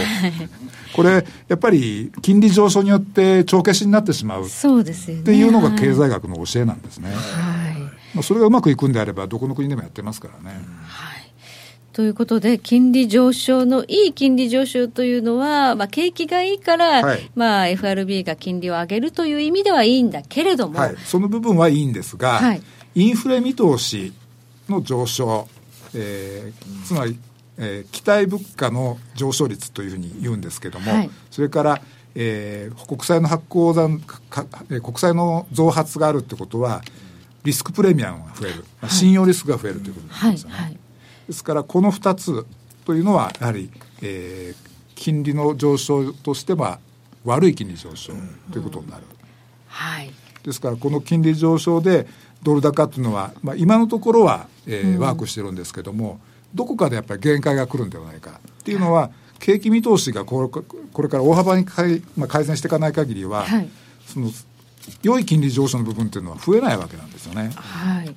[0.95, 5.25] これ、やっぱり金利上昇によって帳消しになってしまうっそうですよね。
[5.25, 7.11] ていうのがはい経済学の教えなんですね。
[7.11, 7.81] はい。
[8.15, 10.57] まあ、それがうまくいくんであれば、どこの国でもやってますからね。
[10.87, 11.33] はい。
[11.93, 22.63] ということで、金利上昇の、いい金利上昇というのは、まあ、景気がいいから、はいまあ、FRB が金利を上げるという意味ではいいんだけれども、はい、その部分はいいんですが、はい
[22.97, 24.13] インフレ見通し
[24.69, 25.49] の上昇、
[25.95, 27.19] えーつまり、
[27.59, 31.11] えー期待物価の上昇率というふうに言うんですけども、はい。
[31.31, 31.81] それから、
[32.15, 34.01] えー、国債の発行残
[34.31, 36.83] か国債の増発があるってことは
[37.43, 40.79] リスクプレミアムが増える、まあ、信用リスクが増えるということなんですよね、はいはい、
[41.27, 42.47] ですからこの2つ
[42.85, 43.71] というのはやはり、
[44.03, 46.79] えー、金利の上昇としては
[47.25, 48.13] 悪い金利上昇
[48.53, 49.11] ということになる、うん、
[49.67, 50.13] はい。
[50.45, 52.07] ですからこの金利上昇で
[52.43, 56.21] ドル高というのは、まあ、今のところは、えー、ワークしてるんですけども、
[56.55, 60.49] どこかでやっぱり限界が来るんではないかっていうのは、景気見通しがこれ
[60.93, 63.69] これから大幅に改,、まあ、改善していかない限りは、はい、
[64.07, 64.31] その
[65.03, 67.51] 良い金利上昇の部分っていうのは増えないわけなんですよね。
[67.55, 68.07] はい。
[68.07, 68.15] ま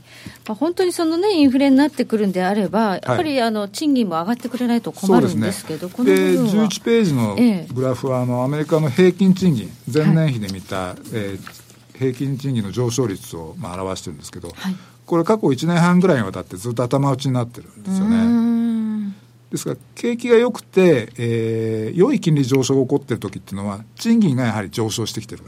[0.50, 7.38] あ、本当にそのね、インフレになってくるんであれば、やっぱり、あの賃金も上がってくれないと困るんですけど、こので11ページの
[7.74, 14.76] グラフは、あのアメリカの平均賃金、前年比で見た、はい、えー平均賃金の上昇率をまあ表してるんですけど、はい、
[15.08, 19.16] これ過去1年半ぐらいにわたってずっと頭打ちになってるんですよね。
[19.50, 25.44] ですから景気が良くて、えー、良い金利上昇が起こってる時っていうのは賃金がやはり上昇してきてる、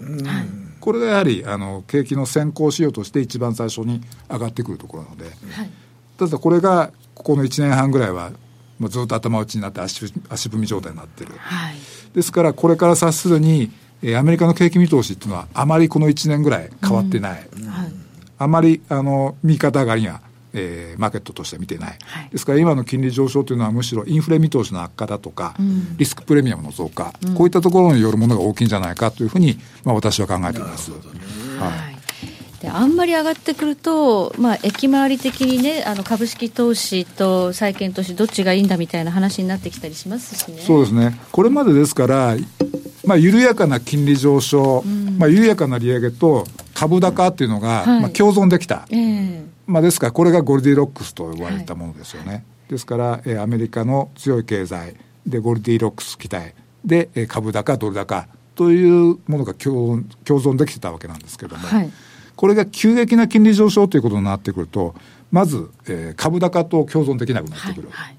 [0.80, 5.30] これがやはりあの景気の先行仕様として一番最初に上がってくるところなので、は
[5.63, 5.69] い、
[6.17, 8.32] ただこれがここの1年半ぐらいは
[8.80, 11.76] もうずっと頭打ちになって足足踏み状態になってる、はい、
[12.13, 13.69] ですからこれから察するに
[14.02, 17.67] えー、アメリカの景気見通しっていうのは、あまりこの1年ぐらい変わってない、うん。
[17.67, 17.91] はい、
[18.39, 20.21] あまりあの右肩上がりには、
[20.54, 30.91] えー、マーケットとしては見てない、はい、ですから今の金利上昇というのは、むしろインフレ見通しの悪化だとか、うん、リスクプレミアムの増加、うん、こういったところによるものが大きいんじゃないかというふうに、まあ、私は考えています。
[30.91, 31.99] はい。
[32.62, 40.62] であんまり上がってくると、まあ、駅回り的にね、あの株式投資と債券投資、どっちがいいんだみたいな話になってきたりしますしね。
[40.62, 41.17] そうですね。
[41.32, 42.36] これまでですから、
[43.06, 46.45] まあ、緩やかな金利上昇、うん、まあ、緩やかな利上げと
[46.80, 52.32] 株高っていうのが、はい、まあ、共存できた、えー、まあ、ですから、これがゴルディロックスと呼ばれたものですよね。
[52.32, 56.54] はい、ですから、えー、アメリカの強い経済で、ゴルディロックス期待
[56.86, 61.92] で、えー、株高、ドル高というものが共共存できてたわけなんですけども、はい、
[62.36, 64.96] これが急激な金利上昇ということになってくると、
[65.32, 67.89] まず、えー、株高と共存できなくなってくる。
[67.89, 68.15] はいはい。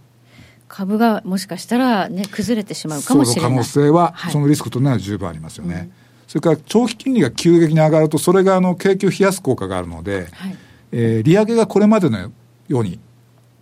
[0.69, 3.51] 株がもしかしたら、ね、崩れてしまうかもしれない。
[3.51, 5.75] その可能性は、はい、そのリスクというのは十分ありますよね。
[5.75, 5.93] うん、
[6.31, 10.57] それから長期金利が急激に上がると、それがあの景気を冷やす効果があるので、はい、
[10.93, 12.31] えー、利上げがこれまでのよ
[12.69, 13.01] うに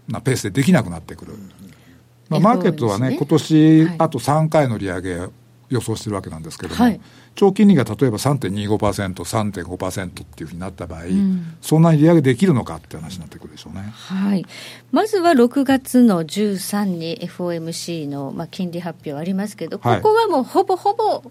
[0.06, 1.32] なペースでできなくなってくる。
[2.28, 3.16] まあ、マーケットはね、ね。
[3.16, 5.18] 今年あと3回の利上げ
[5.70, 7.00] 予想してるわけなんですけども、はい、
[7.36, 13.80] 長金利が例えば3.25%、3.5%っていうふうになった場合、うん、そんなに利上げできるのかって話になってくるでしょうね。
[13.94, 14.44] はい。
[14.92, 21.22] まずは6月の13に FOMC の、まあ、金利発表ありますけど、ここはもうほぼほぼ、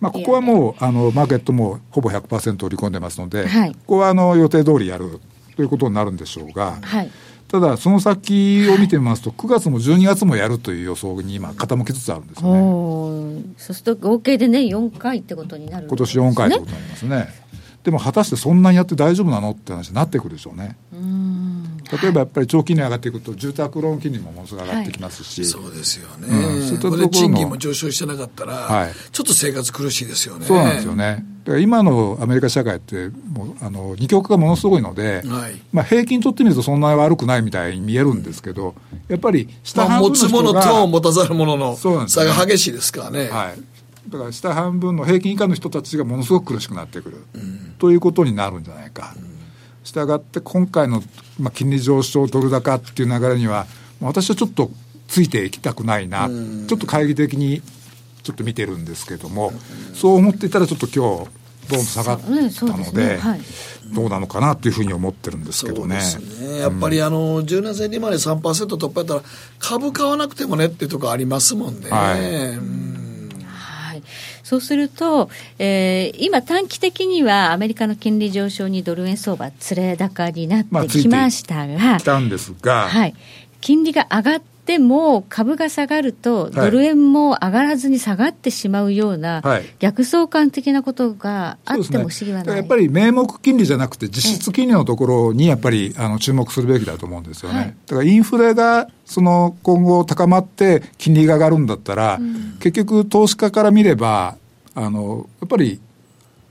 [0.00, 5.20] まあ、ここはもうあのマーケットもほぼ100%織り込んでますので、はい、ここはあの予定通りやる
[5.56, 7.10] ということになるんでしょうが、はい、
[7.48, 13.42] ただ、その先を見てみますと、9月も12月もやるという予想に今、傾きつつあるんですよね。
[13.56, 17.43] そうすると、合計でね、4回ってことになる、ね、今年4回ってことになりますね。
[17.84, 20.76] でも果たしてそんなにやって大丈夫なのって話になってくるでしょうね。
[22.02, 30.46] 例えばやっぱり長期金利上がっていくと、住宅ローン金利もものすごい上がってきますし、はい、そうですよね、うん、それで賃金も上昇してなかったら、はい、ちょっと生活苦しいですよね。
[30.46, 31.24] そうなんですよね。
[31.44, 38.74] だから今のアメリカ社会って、もうあの二極化がものすごいので、はい、まあ、平均取ってみるとそんなに悪くないみたいに見えるんですけど、
[39.08, 43.28] やっぱり下半分の人が、まあ、持つものと持たざるものの差が激しいですからね。
[43.28, 43.73] はい
[44.08, 49.14] だから下半分の平均以下の人たちがものすごく苦しくなってくる、うん、ということになるんじゃないか。
[49.82, 51.02] したがって今回の、
[51.38, 53.66] まあ、金利上昇ドル高っていう流れには
[54.00, 54.70] 私はちょっと
[55.08, 57.60] ついていきたくないな、うん、ちょっと懐疑的に
[58.22, 61.30] ちょっと見てるんですけども、うん、そう思っていたらちょっと今日
[61.68, 63.40] どんどん下がったので、ねはい、
[63.94, 65.98] どうなのかなっていうふうに思ってるんですけどね。
[66.40, 66.58] ね。
[66.58, 68.40] やっぱりあの、10年生利回り3%
[68.76, 69.22] 突破やったら、
[69.58, 71.88] 株買わなくてもねっていうところありますもんね。
[71.88, 72.93] はい、うん
[74.44, 83.14] そうすると、えー、今、短期的にはアメリカの金利上昇にドル円相場、つれ高になってきましたが、まあ、来たんですが、はい、
[83.62, 89.42] 金利が上がっても株が下がると、ドル円も上がらずに下がってしまうような、
[89.78, 97.58] 逆相関的なことがあっても不思議はない、ね、やっぱり名目金利じゃなくて、実質金利のところにやっぱりあの注目するべきだと思うんですよね。
[97.58, 104.36] はい、だからインフレがその今後高まって金利が上がるんだったら、うん、結局投資家から見れば、
[104.74, 105.80] あのやっぱり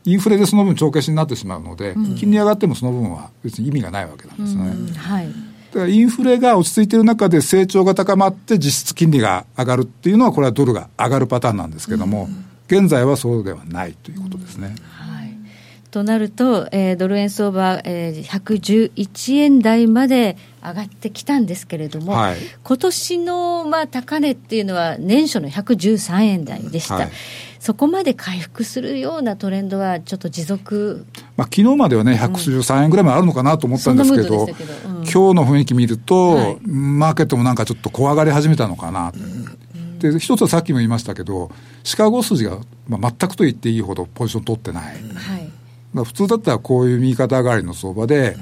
[0.05, 4.63] インフレでその分帳消しになってしまうので、うん、金利上がってもその分は別に意味がないわけなんですね。
[4.63, 14.75] うん、はいだからインフレが落ち着いている中で成長が高まって実質金利が上がるっていうのはこれはドルが上がるパターンなんですけども、うん、現在はそうではないということですね。
[14.91, 15.23] はい
[15.89, 26.95] となると、えー、ドル円相場、えー、111円台まで上がってきたんですけれども、はい、今年のまの、あ、高値っていうのは年初の113円台でした。
[26.95, 27.11] はい
[27.63, 31.05] そこまで回復するようなトレンドは、ちょっと持続、
[31.37, 41.51] まあ昨日まではね、113円ぐらいまであるのかなと思ったんですけど、うん、今日の雰囲気見ると、はい、マーケットもなんかちょっと怖がり始めたのかな、うん、で一つはさっきも言いましたけど、
[41.85, 42.57] シカゴ筋が、
[42.89, 44.83] まあ、全くと言っていいほどポジション取ってない。
[44.83, 48.35] はい、普通だったらこういう右肩上がりの相場で、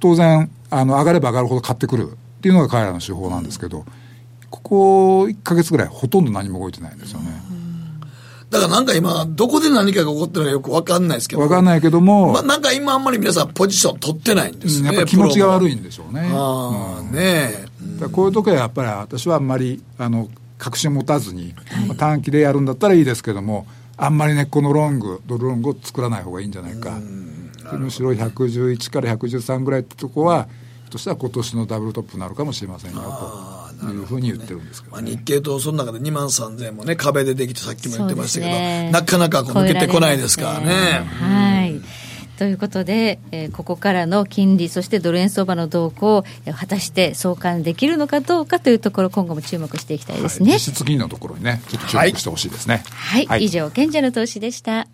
[0.00, 3.84] 当然あの上がれば上がるほど買ってくるっていうのが彼らの手法なんですけど、
[4.48, 7.28] ここ1か月ぐらいほとんど何も動いてないんですよね。
[8.54, 11.42] だからなんか今、どこで何かが起こってるのかよくわかんないですけど。
[11.42, 12.32] わかんないけども。
[12.32, 14.92] まあなんか今あんまり皆さんポジション取ってないんですね。
[14.94, 16.30] やっぱ気持ちが悪いんでしょうね。
[16.32, 17.66] ああ、うん、ね
[18.00, 18.08] え。
[18.12, 20.28] こういう時はやっぱり私はあんまり、あの、
[20.58, 21.52] 確信持たずに、
[21.88, 26.98] まあ、短期でやるんだったらいいですけども、あんまりね、このロング、ドルロングを作らない方がいいんじゃないか。
[27.72, 30.46] むしろ111から113ぐらいってとこは、
[30.90, 40.72] としては今年のダブルトップになるかもしれませんよというふうに言ってるんですけど、ね、まあ、日経とその中で2万3000円もね壁でできてさっきも言ってましたけど、ね、なかなかこう抜けてこないですからね。
[40.72, 42.04] はい
[42.36, 50.50] ということで、えー、ここからの金利、そしてドル円相場の動向を果たして相関できるのかどうかというところ、今後も注目していきたいですね。
[50.50, 52.82] はい、実質金利のところにね、ちょっと注目してほしいですね。
[52.88, 54.88] はい、はい、以上、賢者の投資でした。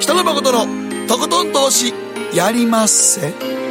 [0.00, 1.92] 北野誠のとことん投資
[2.34, 3.61] やりまっせ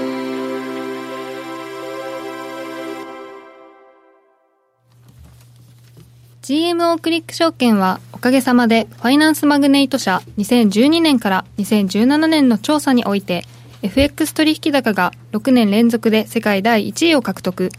[6.42, 13.46] GMO クリック証券はおかげさまでファイナンスマグネイト社2012年から2017年の調査において
[13.84, 17.70] FX 取引高が6年連続で世界第1位を獲得。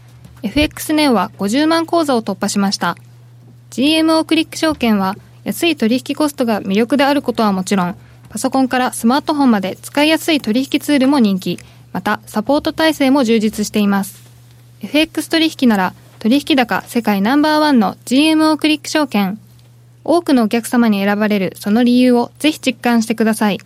[0.43, 2.95] FX ネオは50万口座を突破しました。
[3.71, 7.97] GMO クリック証券は安い取引コストが魅力であることはもちろん
[8.29, 11.59] パソコンからスマートフォンまで使いやすい取引ツールも人気、
[11.91, 14.23] またサポート体制も充実しています。
[14.81, 15.93] FX 取引なら
[16.23, 19.37] 取引高世界ナンバーワンの GMO クリック証券。
[20.05, 23.59] 多くのお客様に選ばれるその理由をぜひ実感してください。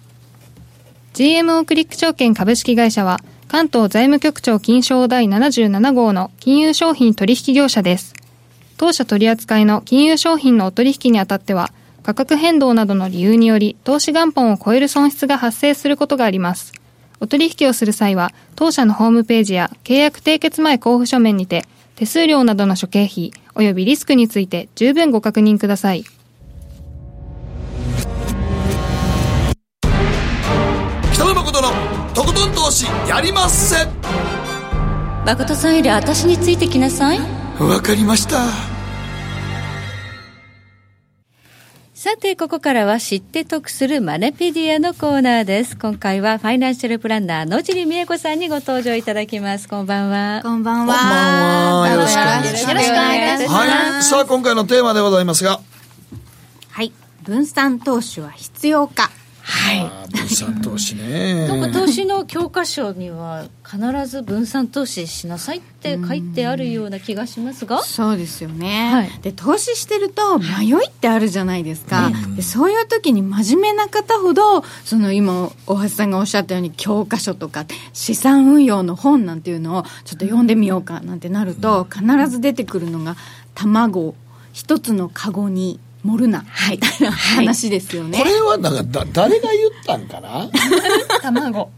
[1.14, 8.16] GMO クリック証券株式会社は関東財務局長金賞第77号の金融商品取引業者です。
[8.78, 16.74] 当社取扱いの金融商品のお取引にあたっては価格変動などの理由により投資元本を超える損失が発生することがあります。
[17.20, 21.68] お取引をする際は当社のホームページや契約締結前交付書面にて
[21.98, 26.06] 手数料などの諸経費及びリスクについて十分ご確認ください。
[31.12, 31.70] 北野誠の
[32.14, 33.88] とことん投資やりまっせ。
[35.26, 37.20] 誠さんより私についてきなさい。
[37.60, 38.77] わかりました
[42.08, 45.78] さて、ここからは知って得するマネペディアのコーナーです。
[45.78, 49.68] 今回はファイナンシャルプランナー野尻美恵子さんにご登場いただきます。
[49.68, 50.40] こんばんは。
[50.42, 50.96] こんばんは。
[50.96, 51.90] こんばんは。
[51.90, 52.70] よろしくお願いします。
[52.70, 53.54] よろしくお願いします。
[53.54, 54.04] はい。
[54.04, 55.60] さあ、今回のテーマでございますが。
[56.70, 56.94] はい。
[57.24, 59.12] 分散投資は必要か。
[59.50, 61.48] はい、分散投資ね。
[61.48, 67.82] なんか投資の教科書には必ず分散投資しなさいって書いてあるような気がしますが。
[67.82, 83.16] そうですよね、はい、で投資してると迷いってあるじゃないですか、でそういう時に真面目な方ほどその今大橋さんがおっしゃったように教科書とか資産運用の本なんていうのをちょっと読んでみようかなんてなると必ず出てくるのが
[83.56, 84.14] 卵
[84.52, 88.18] 一つのカゴに盛るな、はい、みたいな話ですよね。
[88.18, 90.50] これはなんかだ誰が言ったんかな？
[91.22, 91.70] 卵。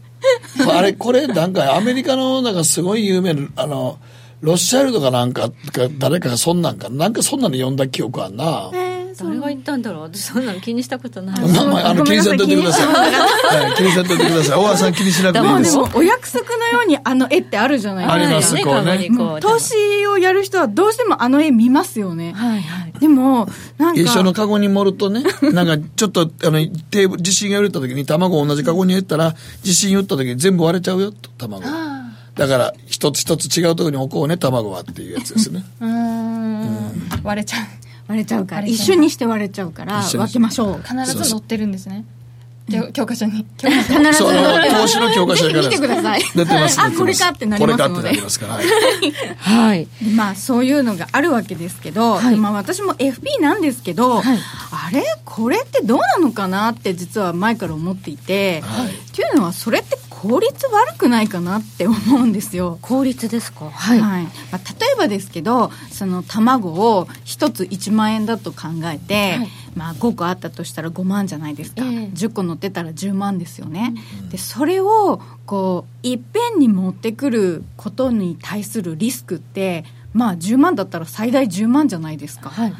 [0.72, 3.98] あれ、これなんかアメリカのなんかすごい有名な、あの、
[4.40, 5.50] ロッシャルドかなんか、
[5.98, 8.70] 誰かがそんなんか、なんかそんなの読んだ記憶あんな。
[8.72, 10.02] えー誰が言ったんだろう？
[10.02, 11.36] 私そんなの気にしたことない。
[11.38, 14.58] あの気にせんといてください、はい、気にせんといてください。
[14.58, 15.74] 大和さん気にしなくていいです。
[15.74, 18.78] でもお約束のようにあの絵ってあるじゃないですか。
[18.80, 19.18] あります。
[19.18, 19.40] こうね。
[19.40, 22.32] 投資をやる人はどうしてもあの絵見ますよね。
[22.32, 22.92] はいはい。
[23.00, 23.48] でも
[23.78, 31.64] なんか一緒のカゴに盛るとねなんかちょっとあのテーブル地震が揺れた時に卵を同じカゴに入れたら地震揺った時に全部割れちゃうよと卵。
[32.34, 35.64] だから一つ一つ違うところに置こうね卵はっていうやつですね。
[35.80, 37.00] うん。
[37.22, 37.60] 割れちゃう
[38.10, 40.82] 割れちゃうから一緒にして割れちゃうから分けましょう。
[40.82, 42.04] 必ず載ってるんですね。
[42.92, 43.46] 教科書に。
[43.56, 46.22] 必ず投資の教科書に見てください。
[46.34, 48.10] 出てますあこれかってなりますので。
[49.38, 54.38] はい、 まあそういうのがあるわけですけど、あ私も FP なんですけど、はい、
[54.72, 55.04] あれ？
[55.24, 62.78] これってどうなのかなって実は前から思っていて、はい、っていうのはそれって効率悪くないかなって思うんですよ。
[62.82, 63.70] 効率ですか？
[63.70, 82.74] はい、はい、まあ、例えばですけどその卵を1つ1万円だと考えて、はい、まあ、5個あったとしたら5万じゃないですか、えー、10個乗ってたら10万ですよね、うん、でそれをこういっぺんに持ってくることに対するリスクってまあ10万だったら最大10万じゃないですか、はい、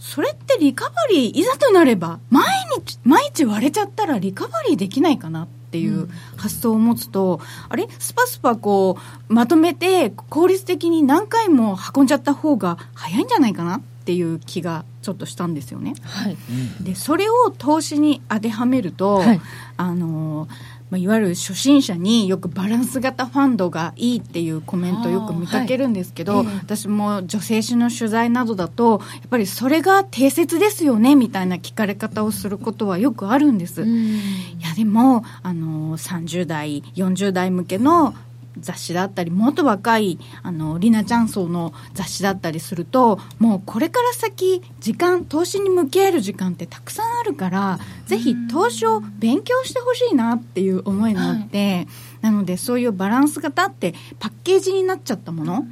[0.00, 7.88] それってリカバリーいざとなれば毎日毎日割れちゃったらリカバリーできないかなっていう発想を持つと、うん、あれ？
[7.98, 8.98] スパスパこ
[9.28, 15.94] うまとめて効率的に何回も運んじゃった方が早いんじゃないかなっていう気がちょっとしたんですよね。
[16.02, 16.36] はい、
[16.82, 19.40] でそれを投資に当てはめると、はい、
[19.76, 20.48] あの
[20.90, 33.82] まあ、いわゆる初心者によくバランス型ファンドがいいっていうコメントをよく見かけるんですけど、はい私も女性誌の取材などだとやっぱりそれが定説ですよねみたいな聞かれ方をすることはよくあるんです。
[33.82, 38.14] いやでもあの30代40代向けの
[38.58, 51.86] 雑誌だったりもっと若いあのリナちゃん層の雑誌だったりするともうこれから先時間投資に向き合える時間ってたくさんあるからぜひ投資を勉強してほしいなっていう思いがあって、はい、
[52.22, 55.66] なのでそういうバランス型ってパッケージになっちゃったもの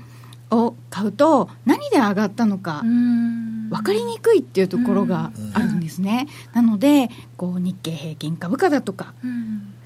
[0.51, 6.26] を買うと何で上がったのか分かりにくいっていうところがあるんですね。
[6.55, 9.12] なのでこう日経平均株価だとか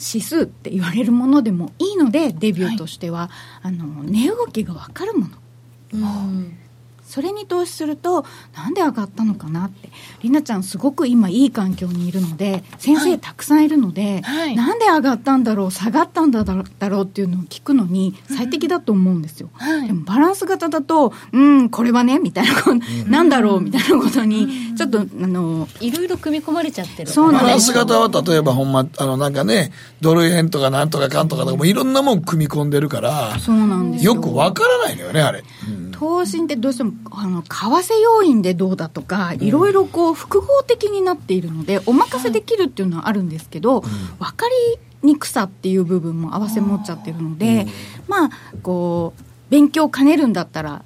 [0.03, 3.29] 指数って言われるものでもいいのでデビューとしては、はい、
[3.69, 5.37] あの値動きが分かるもの。
[7.13, 9.91] それに投資するとなんで上がったのかなって。
[10.23, 27.11] りなちゃんすごく今いい環境にいるので先生たくさんいるので、はい、なんで上がったんだろう下がったんだろうっていうのを聞くのに最適だと思うんですよ、はい、でもバランス型だとうんこれはねみたいなこと、なんだろうみたいなことにちょっとあのいろいろ組み込まれちゃってる。
[27.11, 43.89] そうバランス型は例えばほんまあのなんかねドル円とかなんとかかんとかとかもいろんなもん組み込んでるからそうなんですよくわからないのよねあれ、うん投資ってどうしてもあの為替要因でどうだとか、いろいろこう複合的になっているのでお任せできるっていうのはあるんですけど、分
[44.19, 44.47] か
[45.03, 47.67] りにくさっていう部分も合わせ持っちゃってるので、
[48.09, 48.31] まあ
[48.65, 50.83] こう勉強兼ねるんだったら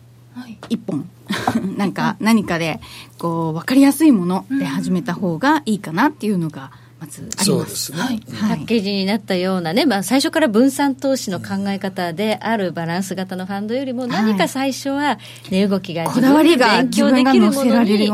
[0.68, 1.08] 一本
[1.78, 2.78] なんか何かで
[3.16, 7.92] こう分かりやすいもので始めた方がいいかなっていうのがまずあります。
[7.92, 15.18] ね、はい、パッケージになったようなね、まあ、最初から分散投資の考え方であるバランス型のファンドよりも、何か最初は
[15.50, 18.08] 値動きがこだわりが勉強できるものに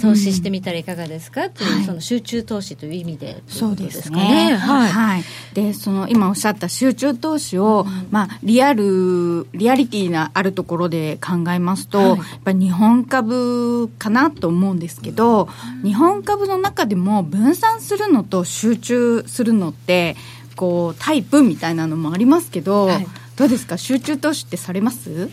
[0.00, 1.50] 投資してみたらいかがですか？
[1.50, 4.56] という、その集中投資という意味でそうですね。
[4.56, 4.88] はい。
[4.88, 15.48] はい、で、その今おっしゃった集中投資を、まあ、リアル、リアリティなあるところで考えますと、やっぱり日本株かなと思うんですけど、
[15.84, 20.16] 日本株の中でも分散するるのと集中するのって
[20.56, 23.76] こうタイプみたいなのもありますけど、はい、どうですか？
[23.78, 25.30] 集中投資ってされます？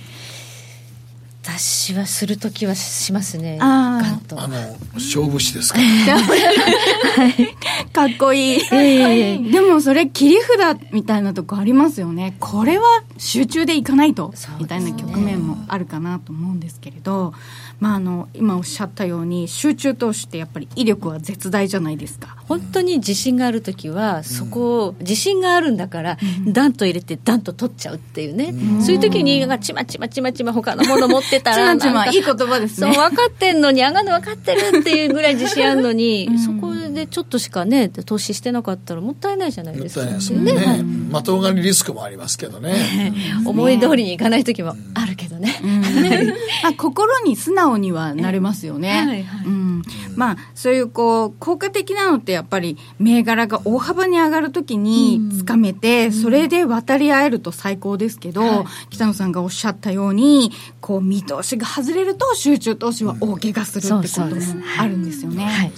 [1.47, 4.01] 私はする時はしますねあ
[4.35, 4.57] あの
[4.95, 5.79] 勝負師ですか？
[7.93, 12.35] かっこいい、えー、 でもそれ切り札みたいなとこありますよね。
[12.39, 12.83] これは
[13.19, 17.33] 集中でいかないと、みたいな局面もあるかなと思うんですけれど
[17.79, 26.17] まあ、あの今おっしゃったように集中投資ってやっぱり威力は絶大じゃないですか本当に自信がある時はそこを、自信があるんだから、
[26.47, 32.93] ダンと入れてダンと取っちゃうっていうね、そういう時にちまちまちまちま他のもの持ってたらちまちまいい言葉ですね。
[32.93, 43.13] そう分かってんのに上がるの分かってるっていうぐらい自信あるのに、そこでちょっとしかね投資してなかったらもったいないじゃないですかもったいないですね、ね、まとがりリスクもありますけどね。
[43.45, 45.53] 思い通りにいかない時もあるけどね、
[46.63, 49.45] まあ、心に素直にはなれますよね、はいはい。
[49.45, 49.83] うん、
[50.15, 64.41] まあそういうこう効果的なのってやっぱり銘柄が大幅に上がるときにつかめて、それで渡り合えると最高ですけど、はい、北野さんがおっしゃったようにこう見通しが外れると集中投資は大怪我するってことも
[64.79, 65.71] あるんですよね。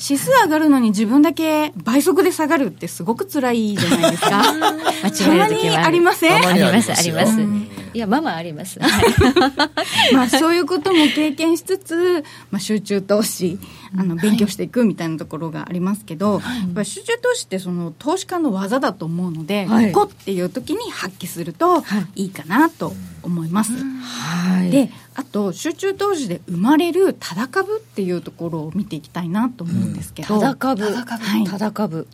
[0.00, 4.42] 指数上がるのに自分だけ倍速で下がるってすごく辛いじゃないですか。
[5.02, 6.46] 間違える時はありません？
[6.46, 6.92] あります。
[6.92, 7.38] あります。
[7.94, 8.80] いやまあまああります。
[10.12, 13.58] まあそういうことも経験しつつ、まあ集中投資
[13.96, 21.84] あの勉強していくみたいなところがありますけど、はい、やっぱり集中投資ってその投資家の技だと思うので、はい、ここっていう時に発揮すると
[22.16, 22.22] い。
[22.24, 23.72] いかなと思います。
[23.72, 30.92] はい、であと集中投資で生まれるただ株っていうところを見ていきたいなと思うんですけど、ただ株。
[31.46, 32.08] ただ株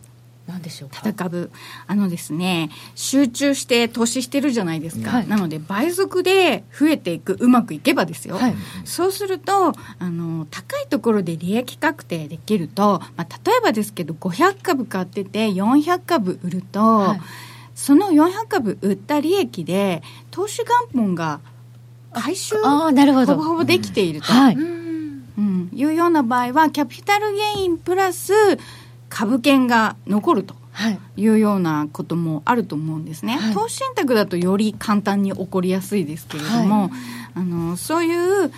[0.49, 0.97] 何でしょうか？
[0.97, 1.51] ただ株
[1.87, 17.21] あのですね集中して投資してるじゃないですか、はい、なので倍速で増えていくうまくいけばですよ、はい、そうするとあの高いところで利益確定できると、まあ、例えばですけど500株買ってて400株売ると、はい。
[17.75, 21.39] その400株売った利益で投資元本が
[22.11, 23.35] 回収あなるほど。
[23.37, 24.55] ほぼほぼできていると、はい。
[24.55, 28.33] うん、いうような場合はキャピタルゲインプラス
[29.09, 30.99] 株券が残るとはい。
[31.17, 33.53] いうようなこともあると思うんですね、はい。
[33.53, 36.89] 投資信託だとより簡単に起こりやすいですけれども、
[37.35, 38.51] あのそういう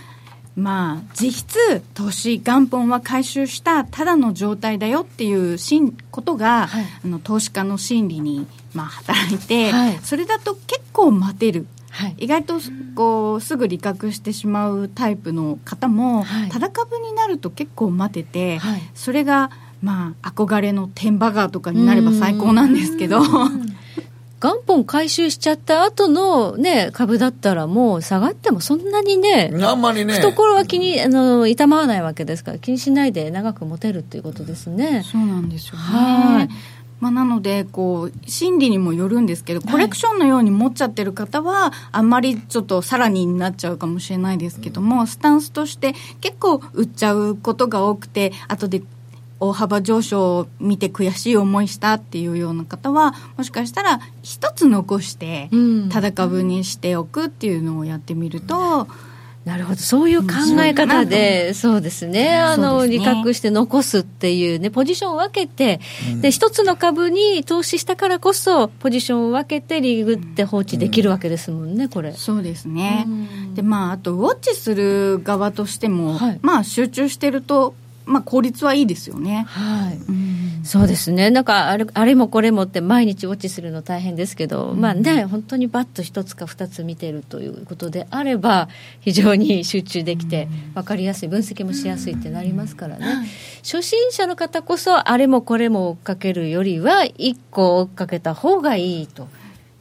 [0.56, 6.86] まあ実質投資元本は回収したただの状態だよっていうしんことが、はい。
[7.06, 10.00] あの投資家の心理にまあ働いて、はい。
[10.04, 11.66] それだと結構待てる。
[11.90, 12.16] はい。
[12.20, 12.60] 意外と
[12.94, 16.50] こうすぐ利確してしまうタイプの方も、はい。
[16.50, 18.82] ただ株になると結構待てて、はい。
[18.94, 19.50] それが
[19.82, 23.22] まあ憧れの天バガーとかになれば最高なんですけど
[24.42, 30.16] 元本回収しちゃった後のね、株だったらもう下がってもそんなにね、あんまりね。
[30.16, 35.04] 懐は気に、あの、痛まわないわけですから、気にしないで長く持てるっていうことですね。
[35.06, 35.80] そうなんですよね。
[35.80, 36.50] はい
[37.00, 48.84] まあ、なのでこう心理にもよるんですけどコレクションのように持っちゃってる方はあんまりちょっとさらにになっちゃうかもしれないですけども、スタンスとして結構売っちゃうことが多くて後で
[49.42, 55.90] 大幅上昇を見て悔しい思いしたっていうような方はもしかしたら一つ残してうん。
[55.90, 58.88] ただ株にしておくっていうのをやってみると、
[59.46, 60.34] なるほど、そういう考
[60.64, 63.00] え方で、そうですね、あの、ね。
[63.00, 65.80] 利確して残すっていうね、ポジションを分けて、
[66.22, 72.14] で、一つの株に投資したからこそ、ポジションを分けてリーグって放置できるわけですもんね、これ。
[72.14, 73.06] そうですね。
[73.08, 73.56] うん。
[73.56, 76.40] でまあ、あとウォッチする側としても、はい。
[76.44, 77.74] まあ、集中してると、
[78.12, 79.46] まあ、効率はいいですよね。
[79.48, 79.98] はい。
[79.98, 80.32] うん
[80.64, 81.32] そうですね。
[81.32, 93.06] なんかあれ、あれもこれもって毎日ウォッチするの大変ですけど、まあね、本当にバッと一つか二つ見てるということであれば、非常に集中できて、分かりやすい、分析もしやすいってなりますからね。
[93.64, 99.28] 初心者の方こそ、あれもこれも追っかけるよりは、一個追っかけた方がいいと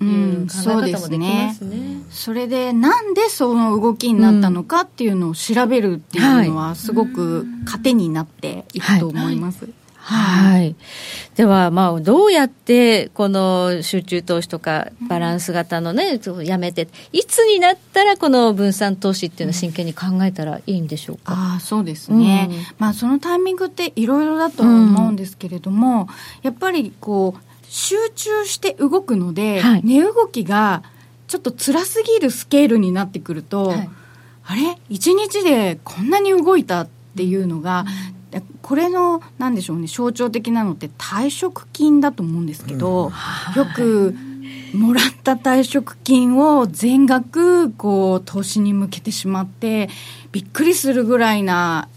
[0.05, 2.03] いう考え方もできますね。
[2.11, 9.69] それでなんでその動きになったのかっていうのを調べるっていうのはすごく糧になっていくと思います。
[10.03, 10.75] はい。
[11.37, 21.35] では、まあ、どうやって、この集中投資とか、バランス型のね、そうやめて、いつになったら、この分散投資っていうのを真剣に考えたらいいんでしょうか？
[21.35, 26.09] ああそうですね、うんまあそのタイミングっていろいろだとは思うんですけれども、
[26.43, 27.41] やっぱりこう
[27.71, 29.83] 集中して動くので、はい。
[29.85, 30.83] 値動きが
[31.29, 33.91] ちょっと辛すぎるスケールになってくると、はい。
[34.45, 34.77] あれ？
[34.89, 37.85] 一日でこんなに動いたっていうのが、
[38.61, 43.13] これのなんでしょうね象徴的なのって退職金だと思うんですけど、
[43.55, 44.17] よく
[44.75, 49.89] もらった退職金を全額こう投資に向けてしまって
[50.33, 51.89] びっくりするぐらいな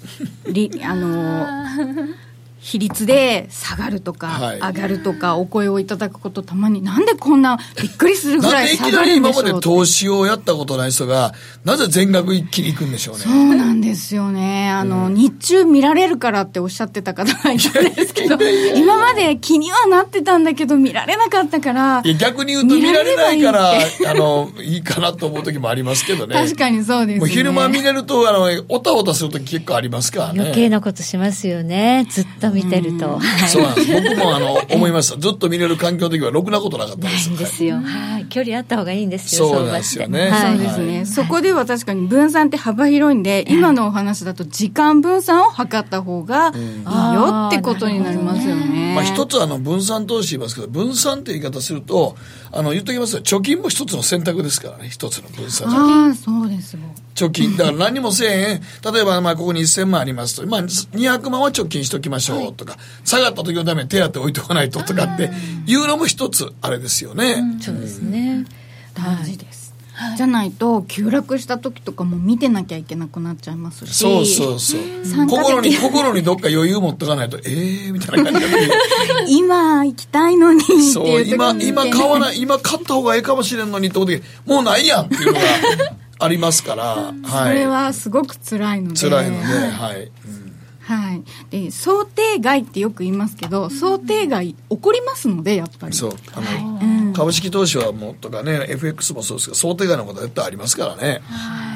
[0.52, 1.48] り あの
[2.64, 11.34] 比率で下がるとか、はい上がるとかお声をいただくことたまになんでこんなびっくりするぐらい下がでいきなりるんでしょう今まで投資をやったことない人が、
[11.66, 13.22] なぜ全額一気に行くんでしょうね。
[13.24, 14.70] そうなんですよね。
[14.70, 18.38] あの、日中見られるからっておっしゃってた方がいたんですけど、
[18.76, 26.36] 今まで気にはなってたんだけど、見られなかったからい、や逆に言うと見られないから、あの、いいかなと思う時もありますけどね。
[26.36, 27.20] 確かにそうですね。
[27.20, 30.40] もう昼間見れると、あの、おたおたする時結構ありますからね。
[30.40, 32.06] 余計なことしますよね。
[32.10, 33.18] ずっと見てると。
[33.18, 33.92] はいそうなんです。
[34.02, 35.20] 僕もあの、思いました。
[35.20, 37.28] ずっと見れる環境の時はろくなことなかったです。
[37.30, 37.76] ないんですよ。
[37.78, 38.26] はい。
[38.26, 39.50] 距離あった方がいいんですよ。
[39.50, 48.94] そうなんですよねそうですね、はいそこでは確かに分散って幅広いんで、今のお話だと時間分散を図った方がいいよってことになりますよね。
[48.96, 52.16] まあ一つあの分散投資言いますけど、分散って言い方すると、
[52.52, 55.68] あの言っときますよ、貯金も一つの選択ですからね、一つの分散。
[55.70, 56.80] ああ、そうですよ。
[57.16, 57.56] 貯金。
[57.58, 58.62] だから何もせえへん。
[58.94, 60.48] 例えば、まあ、ここに1000万ありますと。
[60.48, 65.32] まあ、200万は貯金しときましょうとか、下がった時のために手当置いとかないととかって
[65.66, 67.36] いうのも一つ、あれですよね。
[67.62, 68.46] そうですね。
[68.94, 69.64] 大事です。
[70.18, 73.94] じゃないと、急落した時とかも見てなきゃいけなくなっちゃいますし。
[73.94, 75.28] そうそうそう。
[75.28, 78.58] 心に、心にどっか余裕持っとかないと、ええー、みたいな感じで。
[79.30, 82.22] 今行きたいのにっていう時そう、に今、今買わい。
[82.22, 85.40] ない、今買った方がええかもしれんのにって思う時、もうないやんっていうのが
[86.24, 87.56] ありますから、そはい。
[87.56, 89.00] れはすごく辛いので。
[89.00, 90.04] 辛いので、はい。
[90.04, 90.44] うん
[90.86, 91.24] はい。
[91.50, 95.94] で、想定外ってよく言いますけど、想定外起こりますので、やっぱり。
[95.94, 96.12] そう。
[96.36, 97.14] あの、うん。
[97.14, 101.08] 株式投資はもうとかね、FX もそうですけど、想定外のことは絶対ありますからね。
[101.08, 101.73] やっぱり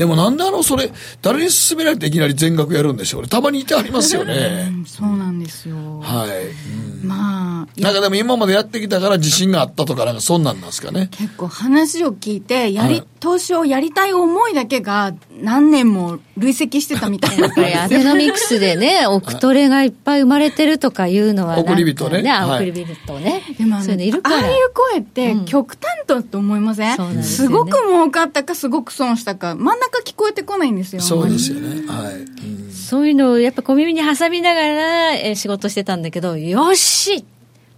[0.00, 0.90] でもなんであの、それ、
[1.20, 3.28] 誰に勧められていきなり全額やるんでしょうね。
[3.28, 4.72] たまにいてありますよね。
[4.86, 5.76] そうなんですよ。
[6.00, 7.06] はい。
[7.06, 11.08] まあ、なんかでも今までやってきたから自信があったとか、なんかそんなんなんですかね。
[11.10, 17.46] 結構話を聞いて、やり、はい投資をやりたい思いだけが何年も累積してたみたいな。
[17.46, 23.42] やっぱりアベノミクスでね、億トレがいっぱい生まれてるとかいうのは送り人ね送り人ね。
[23.58, 24.36] でもそういうのいるから。
[24.36, 31.86] ああいう声って極端だと思いません、すよねすごく儲かったかすごく損したか真ん中聞こえてこないんですよそうですよね。
[31.86, 32.14] はい。
[32.14, 32.60] うん
[32.90, 37.24] そういうのをやっぱ小耳に挟みながら、えー仕事してたんだけど、よし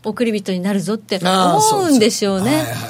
[0.03, 2.47] 送り人になるぞって思うんでしょうね。
[2.47, 2.83] はいはいはい。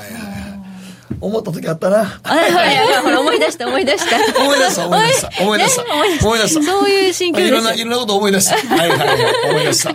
[1.23, 2.05] 思った時あったな。
[2.05, 4.17] はいはいはい、ほら思い出した思い出した。
[4.41, 6.27] 思い出した、思い出した、 思い出した。
[6.27, 6.63] 思い出した。
[6.63, 8.77] そういう心境ですよいろんな、いろんなこと思い出した。
[8.77, 9.51] はいはいはい。
[9.51, 9.95] 思い出した。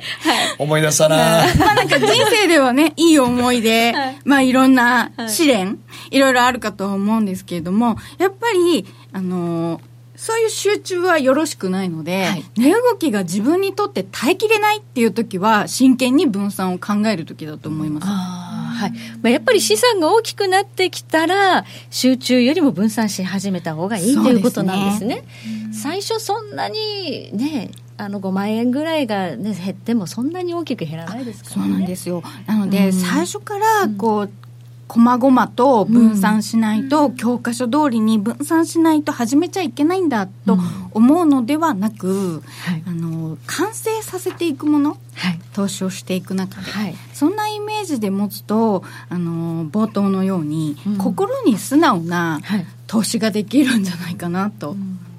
[0.58, 1.16] 思い出したな。
[1.58, 5.80] まあなんか人生ではね、いい思い出、まあいろんな試練、
[6.12, 8.86] いろいろあるかと思うんですけれども、やっぱり、
[9.18, 9.82] あのー
[10.18, 18.08] そういう集中はよろしくないので、はい値動きが自分にとって耐えきれないっていう時は、真剣に分散を考える時だと思います。
[18.08, 25.24] はいまあ、やっぱり資産が大きくなってきたら集中よりも分散し始めた方がいいということなんですね。
[25.72, 31.74] 最初そんなにねあの5万円ぐらいが、ね、減ってもそんなに大きく減らないですからそうね。
[31.74, 32.24] なんですよ。
[32.46, 34.47] なので、最初から、こう、こま
[34.88, 40.58] ごまと分散しないと、教科書通りに分散しないと始めちゃいけないんだと
[40.92, 42.84] 思うのではなく、はい。
[42.88, 45.40] あの、完成させていくもの、はい。
[45.54, 46.96] 投資をしていく中で、はい。
[47.14, 50.98] そんなイメージで持つと、あの、冒頭のように、うん。
[50.98, 52.66] 心に素直なはい。
[52.88, 54.78] 投資ができるんじゃないかなと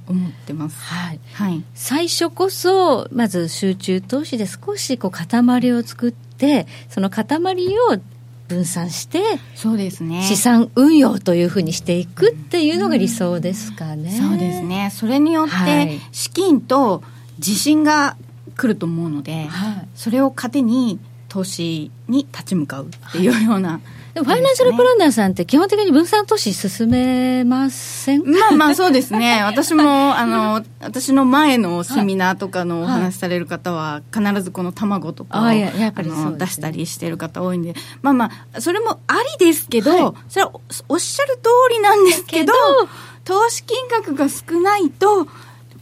[0.08, 0.80] 思ってます。
[0.82, 1.20] はい。
[1.34, 1.62] はい。
[1.74, 7.24] 最初こそまず集中投資で少しこう塊を作ってその塊
[7.90, 8.00] を
[8.48, 9.20] 分散して
[9.54, 10.22] そうですね。
[10.22, 14.10] 資産運用というふうにしていくっていうのが理想ですかね。
[14.10, 14.90] そうですね。
[14.92, 17.02] それによっはいて、資金と
[17.38, 18.16] 自信が
[18.56, 23.80] 来ると思うので、はいそれを糧に投資に立ち向かうっていうような。
[24.18, 28.22] でもファイナンシャルプランナーさんって基本的に分散投資進めません？
[28.24, 29.42] まあまあそうですね。
[29.46, 36.16] 私も、あの、私の前のセミナーとかのお話しされる方は、必ずこの卵とかをややっぱりね。
[36.36, 42.52] 出したりしてる方多いんで、まあまあ、それもありですけど、それはおおっしゃる通りなんですけど、
[43.24, 45.28] 投資金額が少ないと、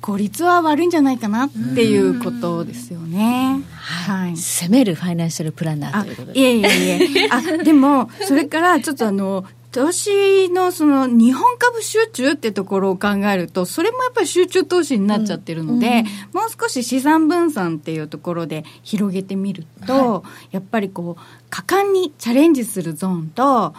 [0.06, 3.60] 効率は悪いんじゃないかなっていうことですよね。
[3.74, 4.36] はい。
[4.36, 6.38] 攻めるファイナンシャルプランナーあということで。
[6.38, 7.28] いえいえいえ。
[7.28, 23.74] あ、でも、それからちょっとあの、投資のその日本株集中ってところを考えると、それもやっぱり集中投資になっちゃってるので、もう少し資産分散っていうところで広げてみると、やっぱりこう、果敢にチャレンジするゾーンと、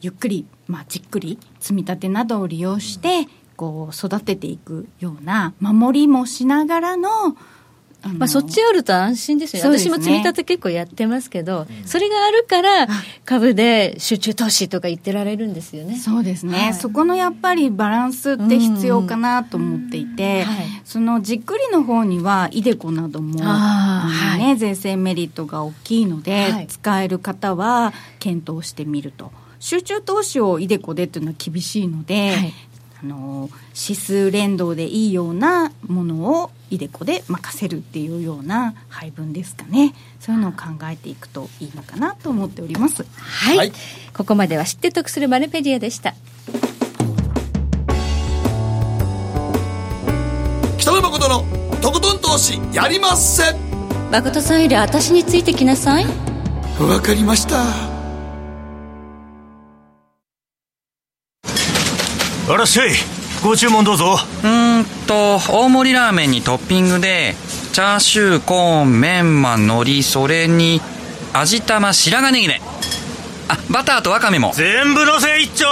[0.00, 7.36] ゆっくり、まあ、じっくり積み立てなどを利用して、こう育てていくような守りもしながらの
[8.14, 9.62] まあ、そっちあると安心ですよ。
[9.62, 9.90] ねそうですね。
[9.90, 12.86] 私も積み立て結構やってますけど、それがあるから
[13.24, 15.96] 株で集中投資とか言ってられるんですよね。
[15.96, 16.74] そうですね、はい。
[16.74, 20.66] そこのやっぱりバランスって必要かなと思っていて、はい。
[20.84, 23.40] そのじっくりの方にはイデコなども
[24.38, 26.66] ね税制メリットが大きいので、はい。
[26.68, 29.32] 使える方は検討してみると。
[29.58, 32.54] 集中投資をイデコでっていうのは厳しいので、はい
[33.02, 43.04] あの指数連動でいいようなものをイデコで任せるっていうような配分ですかねそういうのを考えていくといいのかなと思っております。
[43.18, 43.72] はい、はい
[44.14, 46.14] ここまでは知って得するマネペディアでした。
[50.78, 51.44] 北野誠の
[51.80, 53.42] とことん投資やりまっせ
[54.10, 56.06] 誠さんより私についてきなさい。
[56.80, 57.95] わかりました
[62.48, 62.90] あらっしゃい
[63.42, 67.34] ご注文どうぞうーんと大盛りラーメンにトッピングで
[67.72, 70.80] チャーシューコーンメンマ海苔それに
[71.32, 72.60] 味玉白髪ネギね
[73.48, 75.66] あバターとワカメも全部のせ一丁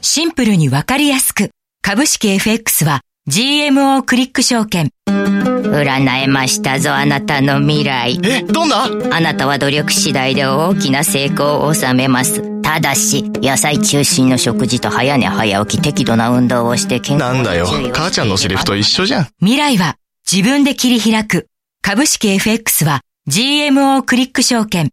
[0.00, 1.50] シンプルにわかりやすく。
[1.82, 4.90] 株式 FX は GMO クリック証券。
[5.06, 8.20] 占えましたぞ、あなたの未来。
[8.24, 8.84] えどんな？
[8.84, 12.55] あなたは努力次第で大きな成功を収めます。
[12.66, 19.98] ただし、野菜中心の食事と早寝早起き適度な運動をして健康なんだよ母ちゃんのセリフと一緒じゃん未来は
[20.30, 21.46] 自分で切り開く。
[21.80, 24.90] 株式 FX は GMO クリック証券。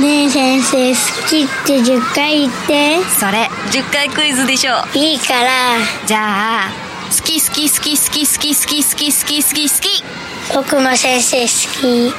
[0.00, 4.72] ねえ先生好きって10回言ってそれ、10回クイズでしょ。
[4.92, 5.48] いいから
[6.08, 6.70] じゃあ、
[7.16, 10.04] 好き好き好き好き好き好き好き好き好き好き。
[10.56, 11.48] 僕も先生好
[11.80, 12.12] き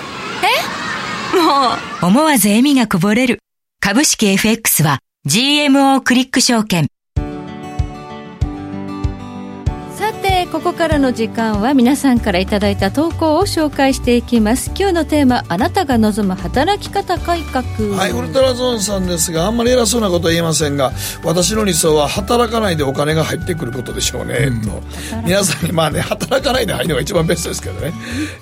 [1.36, 2.06] もう。
[2.06, 3.40] 思わず笑みがこぼれる。
[3.84, 6.88] 株式 FX は GMO クリック証券。
[10.42, 14.72] でここからの時間は皆さんからいただいた投稿を紹介していきます。
[14.76, 17.64] 今日のテーマあなたが望む働き方改革。
[17.96, 24.82] はいウルトラゾーンさんですがあんまり偉そうなことは言えませんが私の理想は働かないでお金が入ってくることでしょうね、うん、と。
[25.24, 27.94] 皆さんにまあね働かないで入るのが一番ベストですけどね。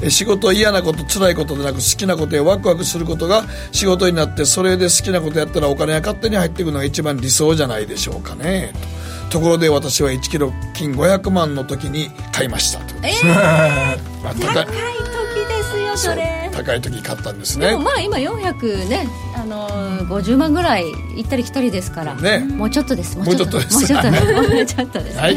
[0.09, 3.43] 仕事嫌なこと辛いことでなく好きなことやワクワクすることが
[3.73, 8.99] 仕事になってそれで好きなことやったらお金が勝手に入ってくるのが一番理想じゃないでしょうかねと
[9.30, 13.27] ところで私は1キロ金500万の時に買いましたと、えー
[14.23, 14.65] まあ、高い。
[14.65, 16.49] 時ですよそれ。
[16.51, 17.67] 高い時買ったんですね。
[17.67, 23.17] でもまあ今400ねあのー、50万ぐらい行ったり来たりですから、ね、もうちょっとです。
[23.17, 23.75] もうちょっとです。
[23.75, 24.34] もうちょっとです。
[24.34, 25.21] もうちょっとですね。
[25.21, 25.36] はい、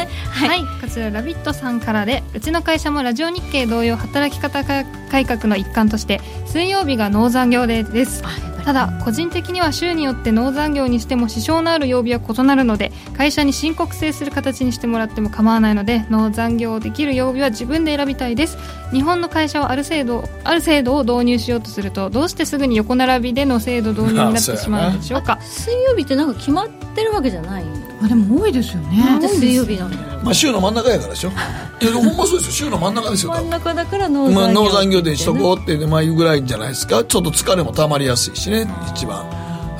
[0.49, 8.23] はい、こちら「ラビット!」さんからでうちの会社もラジオ日経同様働き方改革の一環として水曜日が農残業デーです
[8.65, 18.57] ただ個人的には週によって農残業にしても支障のある曜日は異なるので会社に申告制する形にしてもらっても構わないので農残業できる曜日は自分で選びたいです。
[18.93, 25.39] 日本の会社はある制度ある制度を導入しようとするとどうしてすぐに横並びでの制度導入になってしまうんでしょうか。
[25.41, 27.65] 水曜日ってなんか決まってるわけじゃない
[28.05, 29.19] あでも多いですよね。
[29.29, 29.91] 水曜日なん
[30.25, 31.31] まあ週の真ん中やからでしょ。
[31.31, 32.53] いやほんまそうですよ。
[32.53, 37.05] 週の真ん中ですよ真ん中だからノー残業、まあ、ノー残業でしとこうってねまあいうぐらいじゃないですか。
[37.05, 39.25] ちょっと疲れもたまりやすいしね一番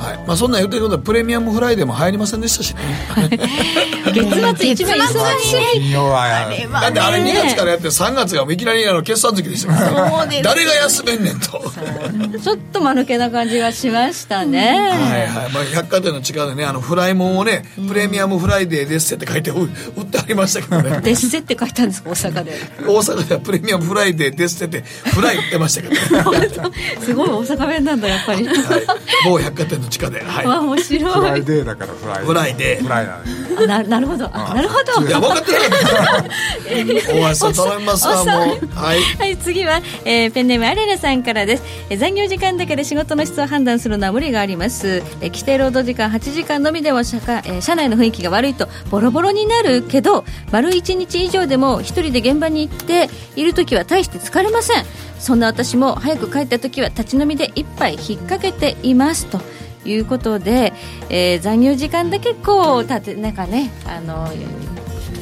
[0.03, 0.17] はい。
[0.27, 2.81] まあ、そんな言ってることはプレミアムフライデーもいりませんでしたしね。
[4.13, 5.79] 月末一番忙しい。
[5.79, 6.49] 金曜は
[6.81, 10.27] だってあれ2月からやって3月がいきなりあの決算月でしたから。
[10.43, 11.63] 誰が休めんねんと。
[12.39, 14.59] ちょっと間抜けな感じがしましたね。
[14.59, 21.01] はいはい、まあ、百貨店の地下でねあのフライもんをねプレミアムフライデーですって書いて売ってありましたけどね。
[21.01, 22.53] デッセって書いたんです大阪で。
[22.81, 26.49] 大阪ではプレミアムフライデーですってフライ売ってましたけど、 ね、
[26.99, 28.57] すごい大阪弁なんだやっぱり、はい、
[29.25, 31.13] 某百貨店の地下で、はい、面白い。
[31.13, 32.83] フライデーだからフライフライデー。
[32.83, 33.05] フライ
[33.67, 34.27] なななるほど。
[34.27, 35.05] なるほど。
[35.05, 38.31] いや分かってなかった大橋さん頼みますわも。
[38.55, 54.85] うはい、はい、次は、えー、ペンネームアレラさんからです、えー、残業時間だけで仕事の質を判断するのは無理があります、えー、規定労働時間8時間のみでも社会、えー、社内の雰囲気が悪いとボロボロになるけど丸1日以上でも一人で現場に行っている時は大して疲れません
[55.23, 59.39] そんな私も早く帰った時は立ち飲みで一杯引っ掛けていますと
[59.85, 60.73] いうことで、
[61.09, 64.27] えー、残業時間だけこうたてなんかねあの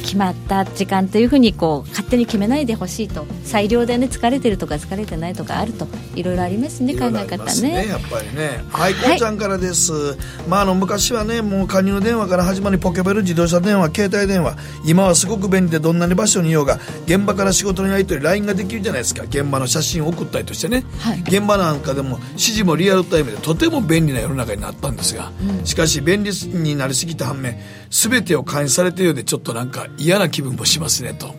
[0.01, 3.25] 決まった時間というふうにこう勝手に決めないでほしいと。
[3.43, 5.87] 裁量でね疲れてるとか疲れてないとかあると。
[6.15, 8.63] いろいろありますね考え方ね、ね、やっぱりね。
[8.71, 14.57] はいこうちゃんからです、はい、まああの昔はねもう加入電話から始まりポケベル自動車電話携帯電話。
[14.85, 19.23] 今はすごく便利でどんなに場所にいようが現場から仕事のやり取り LINE ができるじゃないですか。
[19.23, 27.57] 現場の写真を送ったりとしてね、はい、現場なんかでも指示もリアルタイムでとても便利な世の中になったんですが、うん、しかし便利になりすぎた反面
[27.91, 31.35] 全てを監視されているようでちょっとなんか嫌な気分もしますねと。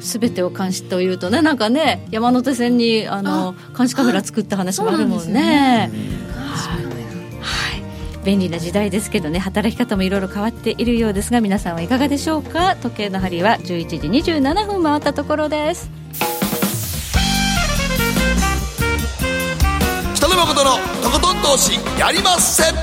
[0.00, 5.90] 全てを監視というとねなんかね山手線にあの監視カメラ作った話もあるもんね。
[7.40, 7.80] はい、
[8.22, 12.76] 便利な時代ですけどね働き方もいろいろ変わっているようですが皆さんはいかがでしょうか？
[12.76, 13.96] 時計の針は11時
[14.32, 15.88] 27分回ったところです。
[20.14, 20.72] 北野誠の
[21.02, 22.74] とことん投資やりません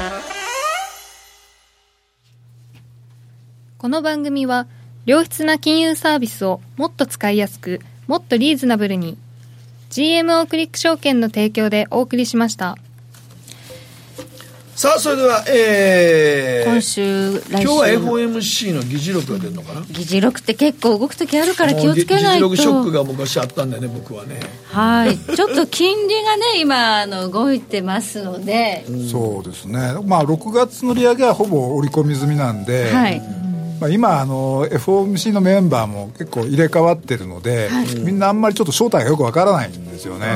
[3.82, 4.68] この番組は
[5.08, 9.18] 良質な金融サービスをもっと使いやすくもっとリーズナブルに
[9.90, 12.78] GMO クリック証券の提供でお送りしました。
[14.76, 19.82] さあそれではえー、今週来週今日は FOMC の議事録が出るのかな？
[19.82, 22.50] 議事録って結構動く時あるから気をつけないと。
[22.50, 24.42] 議事録ショックが昔あったんだよね僕はね。
[24.68, 25.18] はい。
[25.36, 29.96] ちょっと金利がね今あの動いてますので、うん、そうですね。
[30.06, 33.22] まあ6月の利上げはほぼ織り込み済みなんで、はい、
[33.82, 40.28] まあ、今あの FOMC のメンバーも結構入れ替わってるので、はい、みんなあんまりちょっと正体がよくわからないんですよね、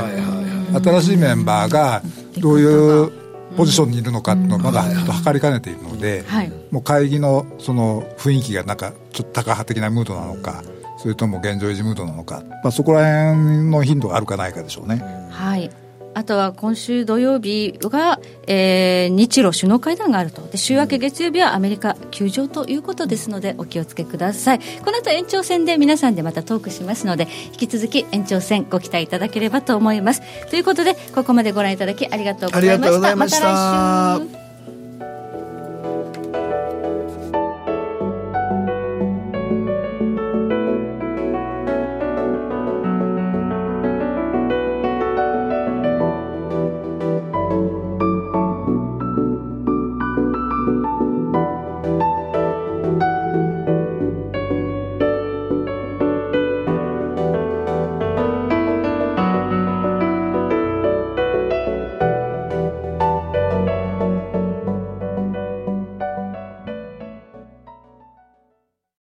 [0.84, 2.02] 新しいメンバーが
[2.40, 3.12] どういう
[3.56, 10.64] ポジションにいるのかっていうのをまだちょっと測りかねているので、はい、もう会議のその雰囲気がなんかちょっとタカ派的なムードなのか
[10.98, 15.04] それとも現状維持ムードなのか、まあ、そこら辺の頻度があるかないかでしょうね。
[15.30, 15.70] はい
[16.16, 20.42] あとは今週土曜日が、えー、日露首脳会談があると。
[20.48, 24.60] で週明け月曜日はアメリカ休場ということですのでお気をつけください。
[24.84, 30.22] この後延長戦で皆さんでまたトークしますので引き続き延長戦ご期待いただければと思います。
[30.50, 33.16] ということでここまでご覧いただきありがとうございました。
[33.16, 34.45] また来週